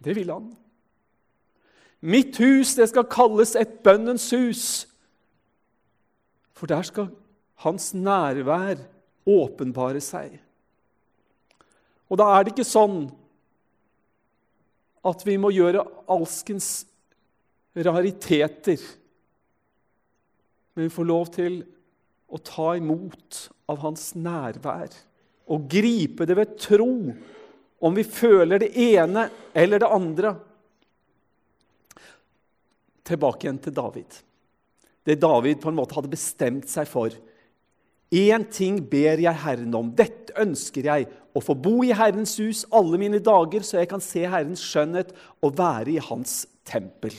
Det 0.03 0.15
vil 0.15 0.29
han. 0.31 0.51
Mitt 2.01 2.37
hus 2.37 2.75
det 2.77 2.89
skal 2.89 3.09
kalles 3.09 3.55
et 3.57 3.79
bønnens 3.83 4.29
hus. 4.29 4.85
For 6.57 6.69
der 6.69 6.85
skal 6.85 7.11
hans 7.61 7.91
nærvær 7.93 8.81
åpenbare 9.27 10.01
seg. 10.01 10.37
Og 12.07 12.19
da 12.19 12.29
er 12.33 12.45
det 12.45 12.55
ikke 12.55 12.67
sånn 12.67 13.01
at 15.07 15.23
vi 15.27 15.37
må 15.39 15.51
gjøre 15.53 15.85
alskens 16.11 16.87
rariteter. 17.77 18.81
Men 20.73 20.87
vi 20.87 20.93
får 20.93 21.09
lov 21.09 21.31
til 21.35 21.59
å 22.27 22.39
ta 22.43 22.73
imot 22.79 23.43
av 23.71 23.81
hans 23.83 24.11
nærvær 24.17 24.95
og 25.47 25.67
gripe 25.71 26.25
det 26.27 26.35
ved 26.35 26.55
tro, 26.59 26.91
om 27.77 27.95
vi 27.95 28.03
føler 28.03 28.63
det 28.63 28.71
ene 28.73 29.27
eller 29.55 29.83
det 29.83 29.91
andre. 29.95 30.33
Tilbake 33.07 33.45
igjen 33.45 33.61
til 33.63 33.75
David 33.77 34.17
det 35.07 35.21
David 35.23 35.61
på 35.63 35.71
en 35.71 35.77
måte 35.79 35.95
hadde 35.95 36.11
bestemt 36.11 36.67
seg 36.69 36.89
for. 36.89 37.15
Én 38.11 38.43
ting 38.51 38.79
ber 38.91 39.19
jeg 39.19 39.43
Herren 39.43 39.75
om. 39.75 39.91
Dette 39.95 40.35
ønsker 40.39 40.87
jeg. 40.87 41.07
Å 41.35 41.43
få 41.43 41.55
bo 41.59 41.79
i 41.85 41.93
Herrens 41.95 42.35
hus 42.41 42.63
alle 42.75 42.99
mine 42.99 43.19
dager, 43.23 43.63
så 43.63 43.79
jeg 43.81 43.91
kan 43.91 44.03
se 44.03 44.23
Herrens 44.25 44.63
skjønnhet 44.63 45.13
og 45.43 45.57
være 45.59 45.95
i 45.95 46.03
Hans 46.03 46.45
tempel. 46.67 47.15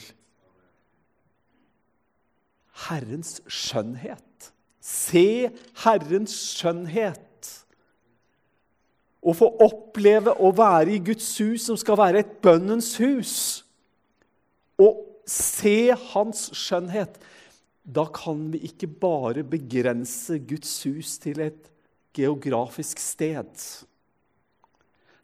Herrens 2.89 3.39
skjønnhet. 3.47 4.51
Se 4.83 5.49
Herrens 5.83 6.35
skjønnhet. 6.57 7.25
Å 9.19 9.35
få 9.35 9.49
oppleve 9.65 10.33
å 10.39 10.51
være 10.55 10.95
i 10.95 11.01
Guds 11.03 11.27
hus, 11.41 11.65
som 11.67 11.77
skal 11.79 11.99
være 11.99 12.23
et 12.23 12.37
bønnens 12.43 12.93
hus. 13.01 13.33
Å 14.79 14.93
se 15.29 15.91
Hans 16.13 16.47
skjønnhet 16.57 17.19
da 17.89 18.05
kan 18.13 18.49
vi 18.53 18.61
ikke 18.69 18.87
bare 19.01 19.43
begrense 19.47 20.37
Guds 20.45 20.71
hus 20.85 21.17
til 21.21 21.41
et 21.41 21.69
geografisk 22.13 23.01
sted. 23.01 23.49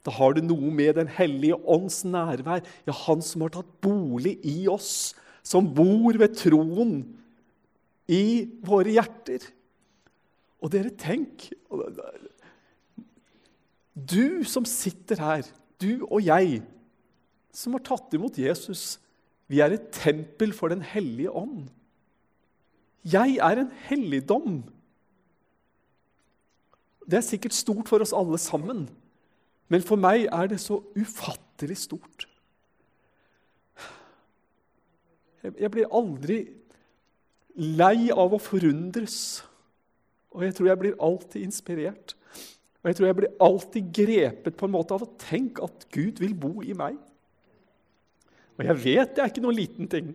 Da 0.06 0.14
har 0.14 0.36
det 0.38 0.46
noe 0.46 0.72
med 0.74 0.96
Den 0.98 1.10
hellige 1.10 1.58
ånds 1.58 2.04
nærvær, 2.06 2.64
ja, 2.86 2.94
Han 3.06 3.22
som 3.22 3.46
har 3.46 3.54
tatt 3.54 3.70
bolig 3.82 4.38
i 4.46 4.68
oss, 4.70 5.14
som 5.44 5.68
bor 5.74 6.18
ved 6.18 6.36
troen 6.38 7.00
i 8.10 8.50
våre 8.66 8.94
hjerter. 8.98 9.46
Og 10.62 10.72
dere, 10.74 10.90
tenk 10.90 11.52
Du 13.94 14.44
som 14.46 14.66
sitter 14.66 15.22
her, 15.22 15.46
du 15.82 16.06
og 16.10 16.22
jeg, 16.26 16.62
som 17.54 17.78
har 17.78 17.86
tatt 17.86 18.14
imot 18.14 18.38
Jesus, 18.38 18.98
vi 19.48 19.62
er 19.62 19.76
et 19.76 19.92
tempel 19.94 20.54
for 20.54 20.74
Den 20.74 20.82
hellige 20.82 21.30
ånd. 21.30 21.70
Jeg 23.06 23.38
er 23.38 23.62
en 23.62 23.72
helligdom. 23.86 24.64
Det 27.06 27.20
er 27.20 27.26
sikkert 27.26 27.54
stort 27.54 27.90
for 27.90 28.02
oss 28.02 28.16
alle 28.18 28.40
sammen, 28.42 28.88
men 29.70 29.84
for 29.86 30.00
meg 30.02 30.26
er 30.34 30.50
det 30.50 30.60
så 30.62 30.80
ufattelig 30.98 31.78
stort. 31.86 32.26
Jeg 35.46 35.70
blir 35.70 35.92
aldri 35.94 36.40
lei 37.56 38.10
av 38.10 38.34
å 38.34 38.42
forundres, 38.42 39.18
og 40.34 40.44
jeg 40.44 40.56
tror 40.58 40.72
jeg 40.72 40.82
blir 40.82 41.02
alltid 41.06 41.46
inspirert. 41.46 42.16
Og 42.82 42.90
jeg 42.90 42.98
tror 42.98 43.08
jeg 43.08 43.18
blir 43.18 43.38
alltid 43.42 43.92
grepet 43.98 44.58
på 44.58 44.68
en 44.68 44.74
måte 44.76 44.94
av 44.94 45.06
å 45.06 45.14
tenke 45.22 45.64
at 45.66 45.86
Gud 45.94 46.20
vil 46.22 46.36
bo 46.38 46.60
i 46.66 46.74
meg. 46.78 46.98
Og 48.58 48.66
jeg 48.66 48.82
vet 48.84 49.16
det 49.16 49.24
er 49.24 49.32
ikke 49.32 49.42
noen 49.46 49.58
liten 49.58 49.90
ting. 49.90 50.12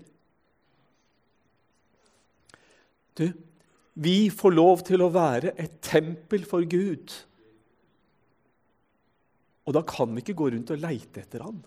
Du, 3.18 3.26
vi 4.00 4.30
får 4.32 4.54
lov 4.54 4.84
til 4.86 5.02
å 5.02 5.10
være 5.12 5.54
et 5.60 5.80
tempel 5.84 6.46
for 6.48 6.64
Gud. 6.68 7.12
Og 9.66 9.76
da 9.76 9.82
kan 9.86 10.14
vi 10.14 10.22
ikke 10.24 10.38
gå 10.38 10.50
rundt 10.54 10.72
og 10.74 10.82
leite 10.82 11.22
etter 11.22 11.44
han. 11.44 11.60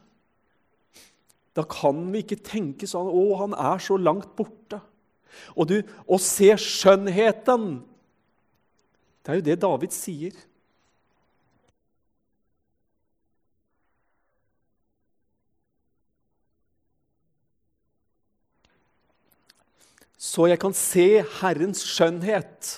Da 1.54 1.66
kan 1.70 2.00
vi 2.12 2.24
ikke 2.24 2.42
tenke 2.42 2.90
sånn 2.90 3.08
'Å, 3.08 3.24
han 3.44 3.54
er 3.54 3.78
så 3.78 3.98
langt 3.98 4.34
borte'. 4.36 4.82
Og 5.56 5.68
du, 5.70 5.78
å 6.08 6.18
se 6.22 6.54
skjønnheten 6.58 7.84
Det 9.24 9.32
er 9.32 9.36
jo 9.40 9.46
det 9.48 9.62
David 9.62 9.94
sier. 9.96 10.34
Så 20.24 20.46
jeg 20.48 20.60
kan 20.62 20.72
se 20.78 21.08
Herrens 21.42 21.82
skjønnhet 21.84 22.78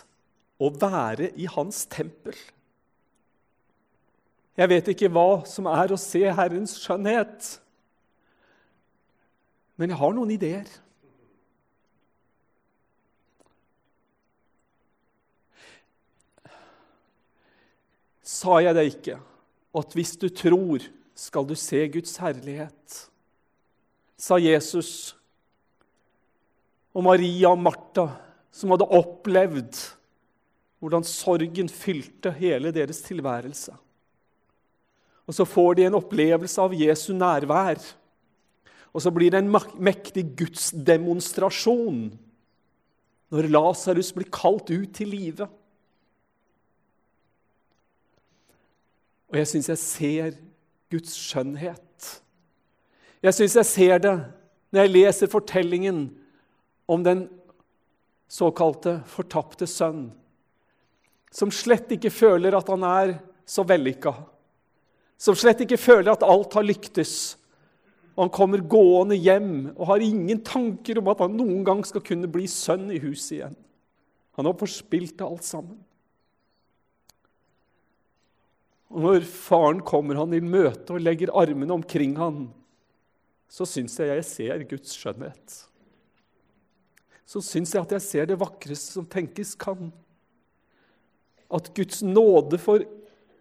og 0.57 0.79
være 0.81 1.29
i 1.37 1.45
Hans 1.51 1.83
tempel. 1.91 2.37
Jeg 4.57 4.71
vet 4.71 4.87
ikke 4.89 5.11
hva 5.13 5.43
som 5.45 5.67
er 5.69 5.91
å 5.93 5.99
se 5.99 6.23
Herrens 6.25 6.73
skjønnhet, 6.81 7.49
men 9.75 9.91
jeg 9.91 9.99
har 9.99 10.15
noen 10.15 10.31
ideer. 10.33 10.69
Sa 18.25 18.57
jeg 18.63 18.73
deg 18.77 18.89
ikke 18.93 19.19
at 19.75 19.93
hvis 19.93 20.15
du 20.17 20.31
tror, 20.33 20.87
skal 21.15 21.45
du 21.45 21.53
se 21.59 21.83
Guds 21.93 22.15
herlighet? 22.23 22.97
Sa 24.17 24.39
Jesus 24.41 25.13
og 26.95 27.03
Maria 27.03 27.51
og 27.51 27.59
Martha, 27.59 28.07
som 28.55 28.71
hadde 28.71 28.87
opplevd 28.95 29.81
hvordan 30.79 31.03
sorgen 31.07 31.67
fylte 31.71 32.31
hele 32.37 32.71
deres 32.71 33.01
tilværelse. 33.03 33.73
Og 35.25 35.33
så 35.33 35.45
får 35.49 35.73
de 35.75 35.87
en 35.87 35.97
opplevelse 35.97 36.61
av 36.61 36.75
Jesu 36.77 37.11
nærvær. 37.17 37.81
Og 38.93 39.03
så 39.03 39.11
blir 39.11 39.33
det 39.33 39.41
en 39.41 39.51
mektig 39.81 40.23
gudsdemonstrasjon 40.37 42.13
når 43.33 43.49
Lasarus 43.51 44.13
blir 44.15 44.29
kalt 44.31 44.69
ut 44.69 44.91
til 44.95 45.09
live. 45.11 45.47
Og 49.33 49.39
jeg 49.41 49.49
syns 49.51 49.71
jeg 49.73 49.81
ser 49.81 50.37
Guds 50.93 51.15
skjønnhet. 51.17 52.11
Jeg 53.25 53.35
syns 53.35 53.57
jeg 53.57 53.67
ser 53.67 53.97
det 54.05 54.13
når 54.69 54.85
jeg 54.85 54.93
leser 54.93 55.31
fortellingen 55.33 56.05
om 56.85 57.03
den 57.03 57.25
såkalte 58.27 58.99
fortapte 59.09 59.67
sønn, 59.69 60.09
som 61.31 61.51
slett 61.51 61.91
ikke 61.95 62.13
føler 62.13 62.55
at 62.55 62.69
han 62.71 62.85
er 62.87 63.17
så 63.45 63.65
vellykka, 63.67 64.13
som 65.17 65.37
slett 65.37 65.63
ikke 65.65 65.79
føler 65.79 66.13
at 66.13 66.25
alt 66.25 66.55
har 66.57 66.65
lyktes. 66.65 67.35
Og 68.15 68.25
han 68.25 68.33
kommer 68.35 68.63
gående 68.63 69.17
hjem 69.19 69.73
og 69.73 69.89
har 69.89 70.03
ingen 70.03 70.39
tanker 70.45 71.01
om 71.01 71.09
at 71.11 71.23
han 71.23 71.35
noen 71.35 71.65
gang 71.67 71.81
skal 71.87 72.03
kunne 72.05 72.29
bli 72.31 72.47
sønn 72.51 72.87
i 72.93 73.01
huset 73.03 73.37
igjen. 73.39 73.57
Han 74.39 74.47
har 74.47 74.57
forspilt 74.59 75.23
alt 75.23 75.43
sammen. 75.47 75.77
Og 78.95 79.03
når 79.03 79.27
faren 79.27 79.81
kommer 79.83 80.19
han 80.21 80.35
i 80.35 80.43
møte 80.43 80.95
og 80.95 81.03
legger 81.03 81.33
armene 81.35 81.75
omkring 81.75 82.15
han, 82.19 82.45
så 83.51 83.67
syns 83.67 83.97
jeg 83.99 84.11
jeg 84.11 84.27
ser 84.27 84.67
Guds 84.69 84.95
skjønnhet 84.95 85.61
så 87.25 87.41
syns 87.41 87.73
jeg 87.73 87.81
at 87.81 87.95
jeg 87.95 88.05
ser 88.05 88.29
det 88.29 88.39
vakreste 88.39 88.99
som 88.99 89.07
tenkes 89.09 89.55
kan. 89.57 89.89
At 91.49 91.71
Guds 91.77 92.03
nåde 92.05 92.59
får 92.61 92.85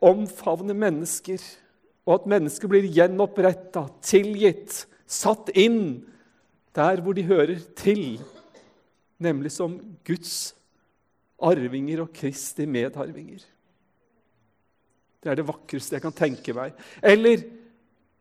omfavne 0.04 0.76
mennesker, 0.76 1.40
og 2.04 2.18
at 2.18 2.28
mennesker 2.28 2.68
blir 2.68 2.88
gjenoppretta, 2.92 3.86
tilgitt, 4.04 4.84
satt 5.04 5.52
inn 5.56 6.04
der 6.76 7.00
hvor 7.04 7.16
de 7.16 7.24
hører 7.28 7.60
til, 7.76 8.18
nemlig 9.22 9.52
som 9.54 9.76
Guds 10.04 10.54
arvinger 11.44 12.02
og 12.04 12.12
Kristi 12.16 12.66
medarvinger. 12.68 13.44
Det 15.24 15.32
er 15.32 15.38
det 15.40 15.46
vakreste 15.48 15.96
jeg 15.96 16.04
kan 16.04 16.16
tenke 16.16 16.52
meg. 16.56 16.74
Eller 17.00 17.46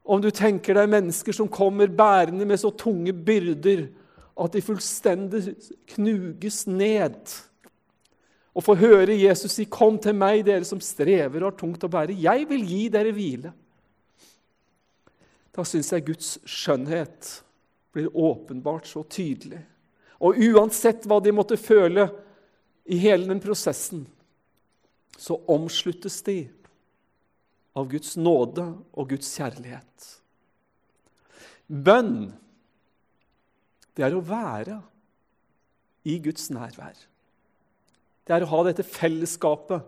om 0.04 0.22
du 0.24 0.30
tenker 0.32 0.78
deg 0.78 0.92
mennesker 0.92 1.36
som 1.36 1.52
kommer 1.52 1.92
bærende 1.92 2.48
med 2.48 2.60
så 2.60 2.72
tunge 2.76 3.12
byrder 3.16 3.88
at 4.38 4.54
de 4.56 4.62
fullstendig 4.66 5.56
knuges 5.96 6.64
ned. 6.68 7.20
Og 8.54 8.66
få 8.66 8.76
høre 8.78 9.18
Jesus 9.18 9.52
si, 9.52 9.66
'Kom 9.66 10.00
til 10.00 10.16
meg, 10.16 10.46
dere 10.46 10.64
som 10.64 10.80
strever 10.80 11.44
og 11.44 11.52
har 11.52 11.58
tungt 11.58 11.84
å 11.84 11.90
bære. 11.90 12.22
Jeg 12.22 12.50
vil 12.50 12.66
gi 12.66 12.88
dere 12.90 13.12
hvile.' 13.12 13.54
Da 15.56 15.64
syns 15.64 15.92
jeg 15.92 16.06
Guds 16.06 16.40
skjønnhet 16.46 17.44
blir 17.94 18.10
åpenbart 18.18 18.88
så 18.88 19.04
tydelig. 19.04 19.62
Og 20.20 20.38
uansett 20.38 21.06
hva 21.06 21.20
de 21.22 21.32
måtte 21.32 21.58
føle 21.58 22.08
i 22.86 22.98
hele 22.98 23.28
den 23.28 23.40
prosessen, 23.40 24.08
så 25.18 25.38
omsluttes 25.48 26.22
de 26.26 26.50
av 27.76 27.90
Guds 27.92 28.18
nåde 28.18 28.66
og 28.94 29.10
Guds 29.10 29.30
kjærlighet. 29.38 30.08
Bønn 31.68 32.34
det 33.94 34.06
er 34.06 34.16
å 34.16 34.24
være 34.26 34.80
i 36.10 36.18
Guds 36.24 36.50
nærvær. 36.54 36.98
Det 38.24 38.34
er 38.36 38.46
å 38.46 38.52
ha 38.52 38.64
dette 38.68 38.86
fellesskapet 38.88 39.86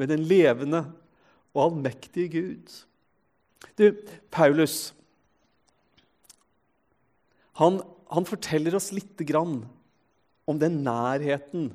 med 0.00 0.10
den 0.10 0.24
levende 0.26 0.82
og 1.54 1.68
allmektige 1.68 2.32
Gud. 2.32 2.74
Du, 3.78 3.86
Paulus 4.34 4.92
han, 7.60 7.78
han 8.10 8.26
forteller 8.26 8.74
oss 8.74 8.90
litt 8.94 9.20
om 9.38 10.58
den 10.58 10.80
nærheten 10.82 11.70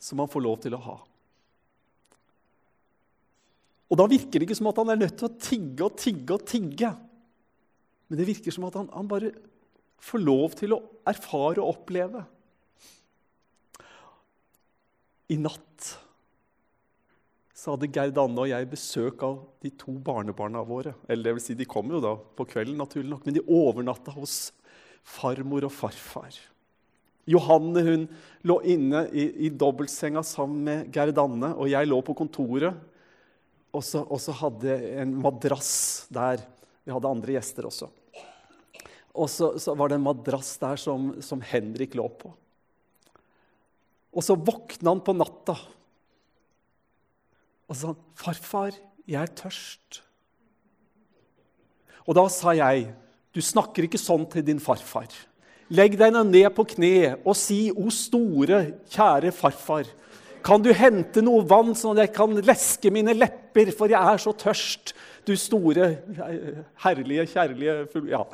som 0.00 0.22
han 0.22 0.30
får 0.30 0.44
lov 0.44 0.60
til 0.64 0.76
å 0.76 0.82
ha. 0.82 0.98
Og 3.92 3.98
Da 4.00 4.08
virker 4.08 4.40
det 4.40 4.48
ikke 4.48 4.56
som 4.56 4.70
at 4.70 4.78
han 4.80 4.88
er 4.94 5.02
nødt 5.02 5.18
til 5.20 5.28
å 5.28 5.36
tigge 5.36 5.84
og 5.84 5.98
tigge 6.00 6.32
og 6.32 6.46
tigge. 6.48 6.94
Men 8.08 8.18
det 8.18 8.28
virker 8.30 8.54
som 8.54 8.64
at 8.64 8.78
han, 8.80 8.88
han 8.88 9.10
bare 9.10 9.34
få 10.02 10.20
lov 10.22 10.56
til 10.58 10.74
å 10.74 10.82
erfare 11.08 11.62
og 11.62 11.76
oppleve. 11.76 12.24
I 15.32 15.38
natt 15.40 15.92
så 17.62 17.76
hadde 17.76 17.92
Gerd 17.94 18.16
Anne 18.18 18.42
og 18.42 18.50
jeg 18.50 18.70
besøk 18.72 19.22
av 19.22 19.36
de 19.62 19.70
to 19.78 19.94
barnebarna 20.02 20.64
våre. 20.66 20.96
Eller 21.06 21.30
det 21.30 21.36
vil 21.36 21.44
si, 21.44 21.54
De 21.54 21.68
kom 21.68 21.92
jo 21.94 22.00
da 22.02 22.16
på 22.18 22.46
kvelden, 22.50 22.74
naturlig 22.80 23.12
nok, 23.12 23.28
men 23.28 23.36
de 23.36 23.44
overnatta 23.46 24.14
hos 24.16 24.50
farmor 25.06 25.68
og 25.68 25.74
farfar. 25.74 26.34
Johanne 27.30 27.84
hun 27.86 28.08
lå 28.50 28.56
inne 28.66 29.04
i, 29.14 29.28
i 29.46 29.52
dobbeltsenga 29.54 30.24
sammen 30.26 30.64
med 30.66 30.90
Gerd 30.94 31.20
Anne, 31.22 31.52
og 31.54 31.70
jeg 31.70 31.86
lå 31.86 32.00
på 32.02 32.16
kontoret. 32.18 32.82
Og 33.72 33.84
så, 33.86 34.34
hadde 34.42 34.74
en 34.98 35.14
madrass 35.22 36.08
der. 36.12 36.42
Vi 36.82 36.92
hadde 36.92 37.14
andre 37.14 37.38
gjester 37.38 37.70
også. 37.70 37.88
Og 39.12 39.28
så, 39.28 39.52
så, 39.60 39.74
var 39.76 39.90
det 39.90 39.98
en 39.98 40.06
madrass 40.06 40.54
der 40.60 40.80
som, 40.80 41.12
som 41.20 41.42
Henrik 41.44 41.94
lå 41.98 42.06
på. 42.20 42.32
Og 44.12 44.24
så 44.24 44.36
våkna 44.36 44.92
han 44.92 45.04
på 45.04 45.14
natta 45.16 45.56
og 47.72 47.76
så 47.76 47.80
sa 47.80 47.86
han, 47.88 48.00
'Farfar, 48.14 48.72
jeg 49.08 49.22
er 49.22 49.32
tørst.' 49.32 50.02
Og 52.04 52.14
da 52.14 52.28
sa 52.28 52.52
jeg, 52.52 52.92
'Du 53.32 53.40
snakker 53.40 53.84
ikke 53.84 53.96
sånn 53.96 54.28
til 54.28 54.44
din 54.44 54.60
farfar.' 54.60 55.08
Legg 55.70 55.96
deg 55.96 56.12
ned 56.12 56.50
på 56.52 56.66
kne 56.68 57.16
og 57.24 57.34
si, 57.34 57.70
O 57.72 57.88
store, 57.88 58.74
kjære 58.92 59.32
farfar, 59.32 59.86
kan 60.44 60.60
du 60.60 60.68
hente 60.74 61.22
noe 61.22 61.46
vann 61.48 61.72
sånn 61.74 61.96
at 61.96 62.08
jeg 62.08 62.14
kan 62.14 62.34
leske 62.44 62.90
mine 62.90 63.14
lepper, 63.14 63.70
for 63.72 63.88
jeg 63.88 63.96
er 63.96 64.18
så 64.18 64.34
tørst, 64.36 64.92
du 65.24 65.32
store, 65.36 66.02
herlige, 66.82 67.26
kjærlige 67.32 68.10
Ja. 68.10 68.24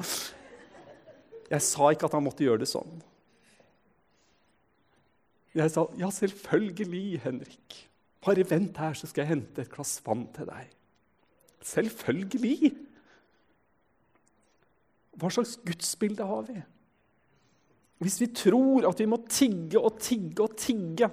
Jeg 1.48 1.64
sa 1.64 1.90
ikke 1.92 2.08
at 2.08 2.16
han 2.16 2.24
måtte 2.26 2.44
gjøre 2.44 2.62
det 2.62 2.68
sånn. 2.68 2.98
Jeg 5.54 5.70
sa, 5.70 5.86
'Ja, 5.96 6.10
selvfølgelig, 6.10 7.20
Henrik. 7.24 7.88
Bare 8.24 8.50
vent 8.50 8.76
her, 8.76 8.92
så 8.92 9.06
skal 9.06 9.22
jeg 9.22 9.28
hente 9.28 9.62
et 9.62 9.70
glass 9.70 10.00
vann 10.06 10.28
til 10.34 10.46
deg.' 10.46 10.74
Selvfølgelig! 11.60 12.76
Hva 15.18 15.30
slags 15.30 15.56
gudsbilde 15.66 16.26
har 16.26 16.42
vi? 16.42 16.62
Hvis 17.98 18.20
vi 18.20 18.26
tror 18.26 18.88
at 18.88 19.00
vi 19.00 19.06
må 19.06 19.18
tigge 19.28 19.80
og 19.80 19.98
tigge 19.98 20.42
og 20.42 20.56
tigge 20.56 21.10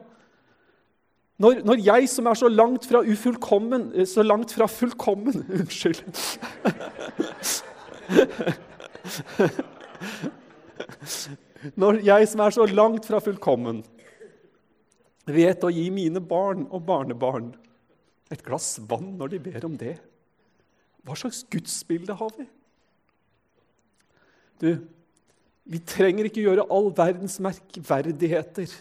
når, 1.37 1.65
når, 1.65 1.75
jeg 1.83 2.09
som 2.09 2.25
er 2.25 2.33
så 2.33 2.47
langt 2.47 2.85
fra 2.85 3.01
ufullkommen 3.03 4.05
Så 4.07 4.23
langt 4.23 4.53
fra 4.53 4.65
fullkommen 4.71 5.45
Unnskyld. 5.59 6.05
Når 11.79 12.01
jeg 12.05 12.27
som 12.29 12.43
er 12.45 12.55
så 12.55 12.65
langt 12.69 13.07
fra 13.07 13.21
fullkommen, 13.23 13.83
vet 15.25 15.63
å 15.65 15.71
gi 15.73 15.87
mine 15.93 16.21
barn 16.21 16.67
og 16.69 16.83
barnebarn 16.85 17.53
et 18.33 18.43
glass 18.45 18.75
vann 18.89 19.15
når 19.19 19.35
de 19.35 19.39
ber 19.47 19.65
om 19.67 19.77
det, 19.79 19.95
hva 21.05 21.17
slags 21.17 21.43
gudsbilde 21.53 22.15
har 22.17 22.31
vi? 22.37 22.45
Du, 24.61 24.69
vi 25.65 25.81
trenger 25.85 26.29
ikke 26.29 26.45
gjøre 26.45 26.65
all 26.73 26.89
verdens 26.95 27.37
merkverdigheter 27.43 28.71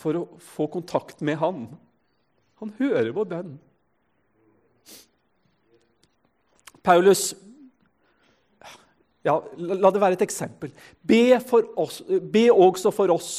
for 0.00 0.18
å 0.18 0.22
få 0.40 0.68
kontakt 0.72 1.20
med 1.24 1.38
Han. 1.42 1.66
Han 2.62 2.72
hører 2.78 3.12
vår 3.14 3.28
bønn. 3.32 3.52
Paulus 6.82 7.32
ja, 9.26 9.36
La 9.56 9.90
det 9.94 10.02
være 10.02 10.18
et 10.18 10.24
eksempel. 10.26 10.72
Be, 11.06 11.38
oss, 11.78 12.02
be 12.06 12.48
også 12.50 12.90
for 12.94 13.12
oss 13.14 13.32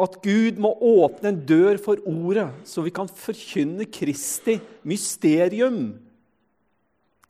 at 0.00 0.16
Gud 0.24 0.58
må 0.58 0.72
åpne 0.82 1.30
en 1.30 1.42
dør 1.46 1.78
for 1.82 2.00
ordet, 2.10 2.48
så 2.66 2.82
vi 2.82 2.92
kan 2.94 3.06
forkynne 3.06 3.86
Kristi 3.94 4.56
mysterium. 4.90 5.92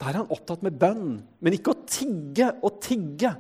Da 0.00 0.08
er 0.08 0.22
han 0.22 0.32
opptatt 0.32 0.64
med 0.64 0.78
bønn, 0.80 1.18
men 1.44 1.56
ikke 1.56 1.74
å 1.74 1.82
tigge 1.84 2.48
og 2.64 2.78
tigge. 2.84 3.34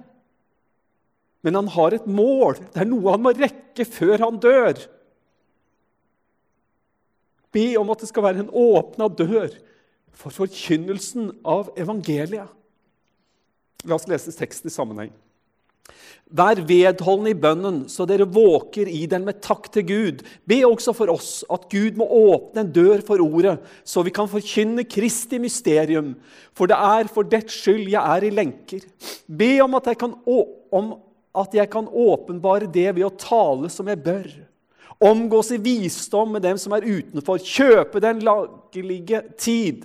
Men 1.44 1.58
han 1.60 1.70
har 1.72 1.96
et 1.96 2.06
mål. 2.08 2.60
Det 2.72 2.82
er 2.84 2.88
noe 2.88 3.14
han 3.14 3.24
må 3.24 3.34
rekke 3.36 3.86
før 3.88 4.26
han 4.26 4.40
dør. 4.40 4.78
Be 7.54 7.66
om 7.78 7.90
at 7.92 8.02
det 8.02 8.10
skal 8.10 8.26
være 8.26 8.44
en 8.44 8.52
åpna 8.52 9.08
dør 9.12 9.52
for 10.14 10.34
forkynnelsen 10.34 11.30
av 11.48 11.72
evangeliet. 11.80 12.48
La 13.84 13.98
oss 13.98 14.08
lese 14.08 14.32
teksten 14.34 14.70
i 14.70 14.74
sammenheng. 14.74 15.12
Vær 16.34 16.58
vedholdende 16.66 17.34
i 17.34 17.36
bønnen, 17.38 17.76
så 17.92 18.06
dere 18.08 18.24
våker 18.26 18.88
i 18.88 19.04
den 19.10 19.26
med 19.26 19.42
takk 19.44 19.68
til 19.74 19.84
Gud. 19.86 20.22
Be 20.48 20.62
også 20.66 20.94
for 20.96 21.12
oss 21.12 21.42
at 21.52 21.66
Gud 21.70 21.98
må 22.00 22.06
åpne 22.08 22.64
en 22.64 22.72
dør 22.74 23.04
for 23.06 23.20
ordet, 23.22 23.58
så 23.84 24.02
vi 24.02 24.12
kan 24.14 24.30
forkynne 24.30 24.86
Kristi 24.88 25.38
mysterium. 25.38 26.14
For 26.56 26.70
det 26.70 26.78
er 26.80 27.10
for 27.12 27.28
dets 27.28 27.60
skyld 27.60 27.92
jeg 27.92 28.00
er 28.00 28.26
i 28.26 28.32
lenker. 28.34 28.86
Be 29.28 29.52
om 29.62 29.76
at 29.78 29.92
jeg 29.92 30.00
kan, 30.00 30.16
om 30.24 30.94
at 31.44 31.54
jeg 31.54 31.70
kan 31.70 31.90
åpenbare 31.90 32.70
det 32.72 32.88
ved 32.96 33.04
å 33.06 33.14
tale 33.20 33.70
som 33.70 33.90
jeg 33.92 34.00
bør. 34.02 34.28
Omgås 35.04 35.52
i 35.52 35.60
visdom 35.60 36.32
med 36.34 36.46
dem 36.46 36.58
som 36.58 36.72
er 36.72 36.86
utenfor. 36.86 37.42
Kjøpe 37.42 38.00
den 38.00 38.24
lagelige 38.24 39.20
tid. 39.36 39.84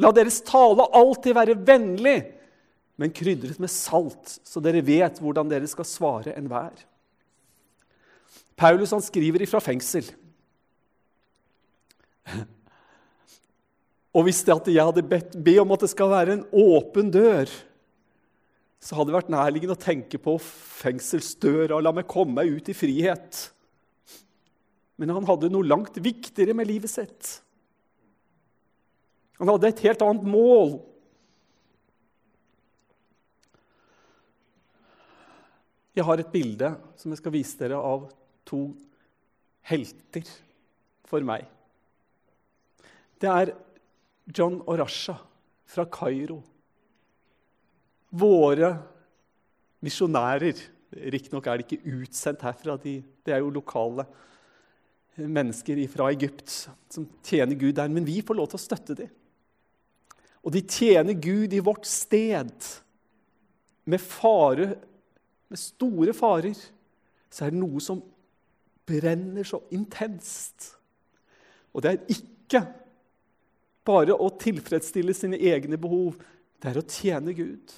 La 0.00 0.12
deres 0.12 0.42
tale 0.44 0.86
alltid 0.96 1.34
være 1.36 1.56
vennlig 1.66 2.18
men 3.00 3.12
krydret 3.16 3.56
med 3.62 3.72
salt, 3.72 4.36
så 4.44 4.60
dere 4.60 4.84
vet 4.84 5.22
hvordan 5.24 5.48
dere 5.48 5.68
skal 5.70 5.88
svare 5.88 6.34
enhver. 6.36 6.74
Paulus 8.60 8.92
han 8.92 9.00
skriver 9.00 9.40
ifra 9.46 9.62
fengsel. 9.64 10.04
Og 14.10 14.26
hvis 14.26 14.42
det 14.44 14.52
at 14.52 14.68
jeg 14.68 14.84
hadde 14.84 15.06
bedt 15.06 15.38
be 15.40 15.56
om 15.62 15.72
at 15.72 15.86
det 15.86 15.92
skal 15.94 16.12
være 16.12 16.36
en 16.36 16.46
åpen 16.52 17.08
dør, 17.14 17.48
så 18.80 18.96
hadde 18.96 19.10
det 19.10 19.16
vært 19.18 19.32
nærliggende 19.32 19.76
å 19.76 19.80
tenke 19.80 20.20
på 20.20 20.36
fengselsdøra 20.40 21.80
la 21.84 21.92
meg 21.94 22.08
komme 22.10 22.40
meg 22.40 22.52
ut 22.58 22.68
i 22.72 22.76
frihet. 22.76 23.40
Men 25.00 25.12
han 25.14 25.28
hadde 25.28 25.52
noe 25.52 25.68
langt 25.68 25.96
viktigere 26.00 26.56
med 26.56 26.68
livet 26.68 26.92
sitt. 26.92 27.38
Han 29.40 29.48
hadde 29.48 29.70
et 29.72 29.84
helt 29.86 30.04
annet 30.04 30.26
mål. 30.28 30.74
Jeg 35.96 36.06
har 36.06 36.20
et 36.22 36.32
bilde 36.32 36.70
som 36.98 37.10
jeg 37.10 37.20
skal 37.20 37.34
vise 37.34 37.58
dere 37.58 37.78
av 37.78 38.06
to 38.46 38.68
helter 39.66 40.26
for 41.10 41.24
meg. 41.26 41.46
Det 43.20 43.28
er 43.28 43.52
John 44.30 44.60
og 44.62 44.78
Rasha 44.80 45.16
fra 45.70 45.86
Kairo. 45.90 46.38
Våre 48.10 48.70
misjonærer. 49.84 50.62
Riktignok 50.90 51.46
er 51.46 51.60
de 51.60 51.66
ikke 51.66 51.94
utsendt 52.00 52.42
herfra, 52.42 52.74
de, 52.82 52.96
det 53.22 53.34
er 53.34 53.42
jo 53.44 53.52
lokale 53.54 54.06
mennesker 55.20 55.78
fra 55.92 56.08
Egypt 56.10 56.50
som 56.90 57.06
tjener 57.26 57.58
Gud 57.58 57.76
der. 57.78 57.90
Men 57.92 58.06
vi 58.06 58.20
får 58.26 58.38
lov 58.38 58.50
til 58.50 58.58
å 58.58 58.62
støtte 58.62 58.96
dem. 58.98 59.10
Og 60.40 60.54
de 60.54 60.62
tjener 60.64 61.18
Gud 61.20 61.52
i 61.52 61.62
vårt 61.62 61.84
sted, 61.88 62.54
med 63.90 64.02
fare 64.02 64.74
med 65.50 65.58
store 65.58 66.14
farer, 66.16 66.58
så 67.30 67.46
er 67.46 67.52
det 67.52 67.60
noe 67.60 67.82
som 67.82 68.00
brenner 68.86 69.46
så 69.46 69.60
intenst. 69.74 70.72
Og 71.74 71.82
det 71.82 71.92
er 71.92 72.16
ikke 72.16 72.64
bare 73.86 74.14
å 74.14 74.30
tilfredsstille 74.40 75.14
sine 75.16 75.38
egne 75.50 75.78
behov. 75.80 76.18
Det 76.60 76.70
er 76.70 76.80
å 76.80 76.86
tjene 76.86 77.34
Gud. 77.34 77.74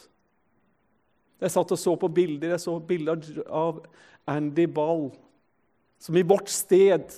Jeg 1.42 1.52
satt 1.52 1.74
og 1.74 1.80
så 1.80 1.96
på 1.98 2.10
bilder. 2.12 2.54
Jeg 2.54 2.64
så 2.64 2.78
bilder 2.78 3.42
av 3.48 3.82
Andy 4.30 4.68
Ball, 4.70 5.08
som 6.02 6.16
i 6.16 6.26
vårt 6.26 6.50
sted 6.52 7.12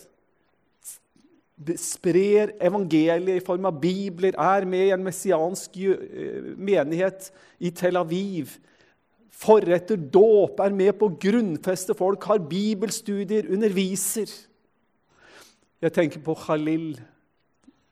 sprer 1.79 2.55
evangeliet 2.65 3.39
i 3.39 3.45
form 3.45 3.69
av 3.69 3.77
bibler, 3.81 4.35
er 4.35 4.67
med 4.67 4.89
i 4.89 4.95
en 4.95 5.05
messiansk 5.05 5.77
eh, 5.79 6.49
menighet 6.59 7.29
i 7.63 7.71
Tel 7.71 8.01
Aviv 8.01 8.57
forretter, 9.35 9.99
dåp, 9.99 10.61
er 10.63 10.75
med 10.75 10.95
på 10.99 11.09
å 11.11 11.17
grunnfeste 11.21 11.97
folk, 11.99 12.29
har 12.31 12.43
bibelstudier, 12.49 13.51
underviser. 13.53 14.31
Jeg 15.85 15.93
tenker 15.95 16.23
på 16.25 16.37
Khalil, 16.47 16.95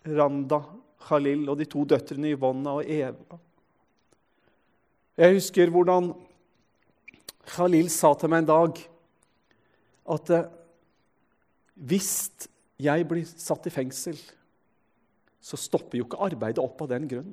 Randa 0.07 0.63
Khalil 1.03 1.49
og 1.51 1.59
de 1.61 1.67
to 1.71 1.85
døtrene 1.89 2.33
Yvonna 2.33 2.77
og 2.79 2.91
Eva. 2.91 3.39
Jeg 5.19 5.37
husker 5.37 5.73
hvordan 5.73 6.13
Khalil 7.53 7.91
sa 7.93 8.13
til 8.17 8.33
meg 8.33 8.45
en 8.45 8.51
dag 8.53 8.81
at 10.15 10.33
eh, 10.35 10.49
hvis 11.83 12.13
jeg 12.83 13.07
blir 13.09 13.27
satt 13.27 13.67
i 13.69 13.73
fengsel, 13.75 14.17
så 15.43 15.59
stopper 15.59 15.99
jo 15.99 16.07
ikke 16.07 16.23
arbeidet 16.23 16.63
opp 16.63 16.85
av 16.85 16.93
den 16.95 17.09
grunn. 17.11 17.33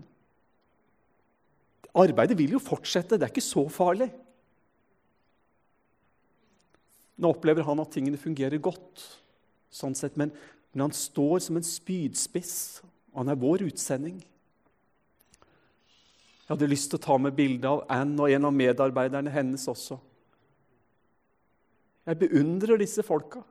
Arbeidet 1.98 2.38
vil 2.38 2.54
jo 2.54 2.62
fortsette, 2.62 3.18
det 3.18 3.26
er 3.26 3.34
ikke 3.34 3.44
så 3.44 3.64
farlig. 3.72 4.10
Nå 7.20 7.34
opplever 7.34 7.66
han 7.68 7.82
at 7.82 7.92
tingene 7.92 8.20
fungerer 8.20 8.62
godt, 8.62 9.04
sånn 9.74 9.98
sett, 9.98 10.16
men, 10.20 10.32
men 10.72 10.88
han 10.88 10.96
står 10.96 11.42
som 11.44 11.58
en 11.60 11.66
spydspiss. 11.66 12.82
Han 13.18 13.32
er 13.32 13.40
vår 13.40 13.66
utsending. 13.68 14.22
Jeg 16.50 16.56
hadde 16.56 16.70
lyst 16.72 16.90
til 16.94 16.98
å 16.98 17.04
ta 17.04 17.18
med 17.22 17.36
bilde 17.38 17.70
av 17.70 17.84
Anne 17.94 18.24
og 18.26 18.32
en 18.34 18.48
av 18.48 18.56
medarbeiderne 18.56 19.34
hennes 19.34 19.66
også. 19.70 20.00
Jeg 22.10 22.18
beundrer 22.24 22.80
disse 22.82 23.06
folka 23.06 23.44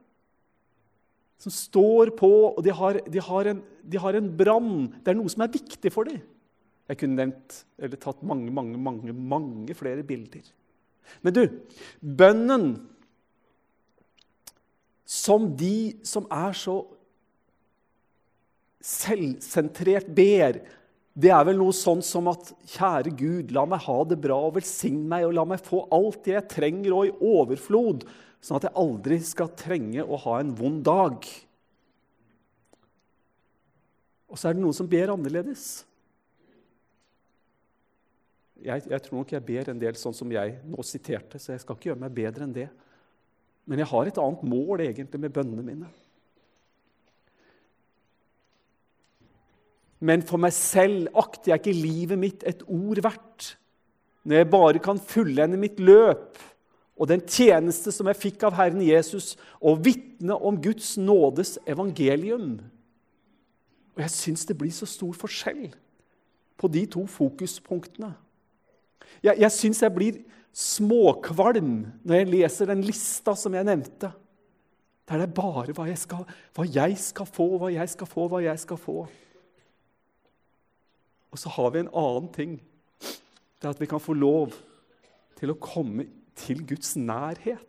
som 1.39 1.53
står 1.55 2.11
på, 2.19 2.29
og 2.49 2.59
de 2.65 2.73
har, 2.75 2.99
de 3.07 3.21
har 3.23 3.47
en, 3.47 3.61
de 3.87 4.01
en 4.19 4.33
brann. 4.41 4.89
Det 4.99 5.13
er 5.13 5.15
noe 5.15 5.31
som 5.31 5.45
er 5.45 5.53
viktig 5.53 5.91
for 5.95 6.09
dem. 6.09 6.19
Jeg 6.89 6.99
kunne 6.99 7.19
nevnt 7.19 7.59
eller 7.77 8.01
tatt 8.01 8.21
mange, 8.25 8.49
mange, 8.53 8.79
mange, 8.81 9.13
mange 9.13 9.75
flere 9.77 10.05
bilder. 10.05 10.45
Men 11.25 11.35
du, 11.35 11.43
bønnen 12.01 12.71
som 15.09 15.47
de 15.57 15.99
som 16.05 16.27
er 16.33 16.57
så 16.57 16.81
selvsentrert 18.85 20.09
ber 20.15 20.61
det 21.19 21.31
er 21.33 21.41
vel 21.43 21.57
noe 21.59 21.75
sånn 21.75 21.99
som 22.05 22.29
at 22.31 22.51
Kjære 22.75 23.11
Gud, 23.17 23.49
la 23.51 23.65
meg 23.67 23.81
ha 23.83 23.97
det 24.07 24.19
bra 24.23 24.37
og 24.45 24.53
velsign 24.55 25.01
meg, 25.09 25.25
og 25.27 25.35
la 25.35 25.43
meg 25.49 25.65
få 25.65 25.81
alt 25.95 26.21
det 26.23 26.35
jeg 26.37 26.51
trenger, 26.53 26.93
og 26.95 27.09
i 27.09 27.33
overflod, 27.33 28.05
sånn 28.39 28.59
at 28.59 28.69
jeg 28.69 28.77
aldri 28.79 29.17
skal 29.25 29.51
trenge 29.59 30.05
å 30.05 30.19
ha 30.23 30.37
en 30.39 30.53
vond 30.55 30.79
dag. 30.85 31.27
Og 34.29 34.39
så 34.39 34.47
er 34.47 34.55
det 34.55 34.63
noen 34.63 34.77
som 34.77 34.87
ber 34.87 35.11
annerledes. 35.11 35.65
Jeg, 38.63 38.83
jeg, 38.89 39.01
tror 39.05 39.21
nok 39.21 39.31
jeg 39.31 39.45
ber 39.45 39.71
en 39.71 39.79
del 39.81 39.97
sånn 39.99 40.15
som 40.15 40.31
jeg 40.33 40.57
nå 40.67 40.83
siterte, 40.83 41.39
så 41.39 41.53
jeg 41.53 41.63
skal 41.63 41.77
ikke 41.77 41.91
gjøre 41.91 42.03
meg 42.03 42.15
bedre 42.15 42.45
enn 42.45 42.55
det. 42.55 42.67
Men 43.69 43.81
jeg 43.83 43.91
har 43.91 44.09
et 44.09 44.19
annet 44.21 44.45
mål 44.49 44.83
egentlig 44.83 45.21
med 45.21 45.33
bønnene 45.35 45.65
mine. 45.65 45.89
Men 49.99 50.23
for 50.23 50.39
meg 50.39 50.55
selv 50.55 51.09
akter 51.19 51.53
jeg 51.53 51.61
ikke 51.61 51.75
livet 51.75 52.19
mitt 52.19 52.45
et 52.47 52.61
ord 52.67 53.01
verdt, 53.03 53.53
når 54.23 54.41
jeg 54.41 54.51
bare 54.51 54.83
kan 54.83 54.99
fullende 54.99 55.59
mitt 55.59 55.79
løp 55.79 56.39
og 56.99 57.07
den 57.07 57.21
tjeneste 57.23 57.93
som 57.95 58.09
jeg 58.11 58.19
fikk 58.19 58.43
av 58.43 58.57
Herren 58.57 58.81
Jesus, 58.83 59.37
og 59.63 59.79
vitne 59.85 60.35
om 60.35 60.57
Guds 60.59 60.97
nådes 60.99 61.55
evangelium. 61.67 62.57
Og 63.95 64.03
jeg 64.03 64.11
syns 64.11 64.43
det 64.47 64.57
blir 64.59 64.73
så 64.75 64.87
stor 64.87 65.15
forskjell 65.15 65.69
på 66.59 66.67
de 66.67 66.83
to 66.91 67.05
fokuspunktene. 67.07 68.11
Jeg, 69.23 69.35
jeg 69.41 69.51
syns 69.55 69.81
jeg 69.83 69.95
blir 69.95 70.19
småkvalm 70.55 71.73
når 72.03 72.21
jeg 72.21 72.31
leser 72.33 72.71
den 72.71 72.83
lista 72.85 73.35
som 73.37 73.55
jeg 73.55 73.67
nevnte. 73.67 74.11
Der 75.09 75.21
det 75.23 75.29
er 75.29 75.33
bare 75.33 75.73
hva 75.73 75.87
jeg, 75.89 75.97
skal, 75.97 76.25
hva 76.53 76.65
jeg 76.69 76.97
skal 77.01 77.25
få, 77.25 77.47
hva 77.57 77.71
jeg 77.73 77.89
skal 77.89 78.09
få, 78.09 78.27
hva 78.29 78.43
jeg 78.45 78.61
skal 78.61 78.77
få. 78.77 78.97
Og 81.29 81.41
så 81.41 81.49
har 81.53 81.73
vi 81.73 81.83
en 81.83 81.93
annen 81.93 82.29
ting. 82.33 82.57
Det 82.99 83.67
er 83.67 83.73
at 83.73 83.81
vi 83.81 83.89
kan 83.89 84.01
få 84.01 84.13
lov 84.17 84.53
til 85.39 85.53
å 85.53 85.57
komme 85.61 86.05
til 86.39 86.61
Guds 86.67 86.95
nærhet. 86.99 87.65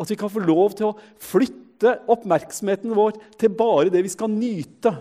At 0.00 0.10
vi 0.10 0.18
kan 0.18 0.32
få 0.32 0.42
lov 0.42 0.74
til 0.78 0.90
å 0.90 0.96
flytte 1.20 1.96
oppmerksomheten 2.10 2.94
vår 2.96 3.18
til 3.40 3.54
bare 3.54 3.92
det 3.92 4.02
vi 4.04 4.12
skal 4.12 4.32
nyte. 4.32 4.92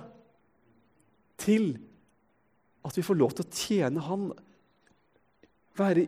Til 1.39 1.71
at 2.89 2.97
vi 2.97 3.05
får 3.05 3.17
lov 3.19 3.35
til 3.37 3.45
å 3.45 3.53
tjene 3.53 4.05
Han, 4.07 4.29
være 5.79 6.07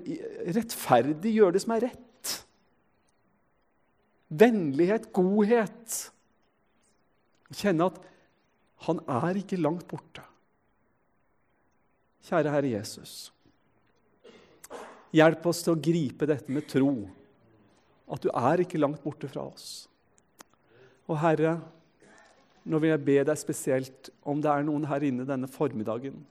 rettferdig, 0.51 1.35
gjøre 1.37 1.55
det 1.55 1.61
som 1.63 1.75
er 1.75 1.85
rett. 1.87 2.31
Vennlighet, 4.41 5.09
godhet. 5.15 5.99
Kjenne 7.55 7.87
at 7.91 7.99
han 8.87 9.01
er 9.21 9.37
ikke 9.41 9.59
langt 9.59 9.85
borte. 9.89 10.23
Kjære 12.25 12.53
Herre 12.53 12.73
Jesus. 12.73 13.13
Hjelp 15.15 15.45
oss 15.51 15.61
til 15.65 15.75
å 15.75 15.81
gripe 15.83 16.27
dette 16.29 16.51
med 16.53 16.67
tro, 16.71 16.91
at 18.11 18.23
du 18.23 18.29
er 18.31 18.63
ikke 18.63 18.79
langt 18.79 19.01
borte 19.03 19.27
fra 19.31 19.43
oss. 19.49 19.85
Og 21.11 21.17
Herre, 21.19 21.57
nå 22.63 22.79
vil 22.79 22.93
jeg 22.93 23.03
be 23.03 23.17
deg 23.27 23.39
spesielt 23.39 24.11
om 24.23 24.39
det 24.41 24.51
er 24.51 24.63
noen 24.67 24.85
her 24.87 25.03
inne 25.03 25.27
denne 25.27 25.49
formiddagen 25.51 26.21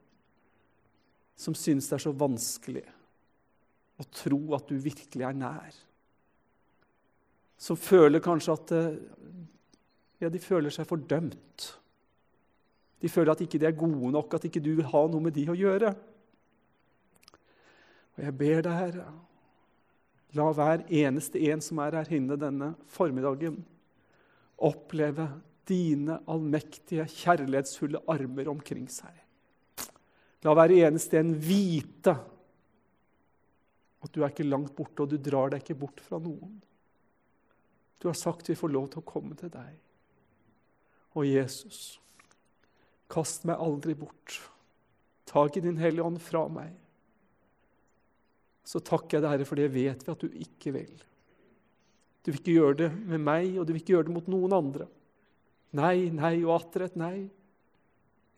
som 1.41 1.57
synes 1.57 1.89
det 1.89 1.97
er 1.97 2.05
så 2.05 2.13
vanskelig 2.13 2.85
å 4.01 4.07
tro 4.13 4.41
at 4.57 4.69
du 4.69 4.77
virkelig 4.81 5.25
er 5.25 5.37
nær. 5.37 5.77
Som 7.61 7.79
føler 7.81 8.23
kanskje 8.25 8.57
at 8.57 8.75
ja, 10.21 10.29
de 10.29 10.41
føler 10.41 10.73
seg 10.73 10.89
fordømt. 10.89 11.67
De 13.01 13.09
føler 13.09 13.33
at 13.33 13.43
ikke 13.45 13.61
de 13.61 13.69
er 13.69 13.77
gode 13.77 14.13
nok, 14.13 14.37
at 14.37 14.47
ikke 14.49 14.63
du 14.65 14.75
vil 14.75 14.89
ha 14.93 15.03
noe 15.09 15.25
med 15.25 15.37
de 15.37 15.47
å 15.49 15.57
gjøre. 15.57 15.95
Og 18.17 18.25
jeg 18.27 18.37
ber 18.37 18.65
deg, 18.67 18.77
Herre, 18.77 19.07
la 20.37 20.49
hver 20.57 20.85
eneste 21.03 21.41
en 21.49 21.65
som 21.65 21.81
er 21.81 21.97
her 22.03 22.13
inne 22.17 22.37
denne 22.41 22.75
formiddagen, 22.93 23.63
oppleve 24.61 25.31
dine 25.69 26.19
allmektige, 26.29 27.09
kjærlighetsfulle 27.09 28.05
armer 28.13 28.53
omkring 28.53 28.89
seg. 28.93 29.17
La 30.45 30.55
hver 30.57 30.73
eneste 30.79 31.21
en 31.21 31.35
vite 31.37 32.15
at 34.01 34.13
du 34.15 34.23
er 34.23 34.33
ikke 34.33 34.49
langt 34.49 34.73
borte, 34.77 35.05
og 35.05 35.11
du 35.13 35.19
drar 35.21 35.53
deg 35.53 35.61
ikke 35.61 35.79
bort 35.83 36.01
fra 36.01 36.21
noen. 36.23 36.55
Du 38.01 38.09
har 38.09 38.17
sagt 38.17 38.49
vi 38.49 38.57
får 38.57 38.73
lov 38.73 38.89
til 38.93 39.03
å 39.03 39.09
komme 39.11 39.37
til 39.37 39.53
deg. 39.53 39.75
Og 41.19 41.27
Jesus, 41.29 42.01
Kast 43.11 43.47
meg 43.49 43.59
aldri 43.59 43.97
bort. 43.99 44.37
Ta 45.27 45.43
ikke 45.47 45.63
Din 45.65 45.81
Hellige 45.81 46.07
Ånd 46.07 46.21
fra 46.23 46.45
meg. 46.51 46.71
Så 48.67 48.83
takker 48.87 49.19
jeg 49.19 49.25
deg, 49.25 49.33
Herre, 49.33 49.49
for 49.49 49.59
det 49.59 49.71
vet 49.75 50.05
vi 50.07 50.13
at 50.13 50.23
du 50.23 50.37
ikke 50.45 50.75
vil. 50.77 50.93
Du 52.23 52.31
vil 52.31 52.39
ikke 52.39 52.55
gjøre 52.55 52.79
det 52.85 52.91
med 52.95 53.25
meg, 53.25 53.57
og 53.59 53.67
du 53.67 53.73
vil 53.73 53.81
ikke 53.83 53.97
gjøre 53.97 54.09
det 54.11 54.15
mot 54.15 54.31
noen 54.31 54.55
andre. 54.55 54.87
Nei, 55.75 56.11
nei 56.15 56.37
og 56.45 56.55
atter 56.61 56.87
et 56.87 56.99
nei. 57.01 57.17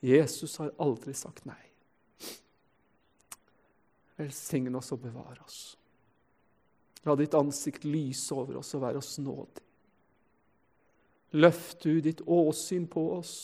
Jesus 0.03 0.57
har 0.62 0.73
aldri 0.81 1.12
sagt 1.17 1.45
nei. 1.49 1.61
Velsign 4.23 4.75
oss 4.79 4.93
og 4.95 5.03
bevare 5.03 5.43
oss. 5.43 5.61
La 7.03 7.17
ditt 7.19 7.35
ansikt 7.35 7.85
lyse 7.89 8.35
over 8.35 8.61
oss 8.61 8.73
og 8.79 8.85
være 8.85 9.03
oss 9.03 9.17
nådig. 9.19 9.67
Løft 11.43 11.83
du 11.83 12.01
ditt 12.05 12.21
åsyn 12.29 12.87
på 12.93 13.07
oss 13.17 13.35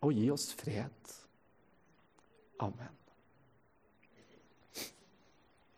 og 0.00 0.16
gi 0.16 0.30
oss 0.32 0.48
fred. 0.56 1.12
Amen. 2.60 2.99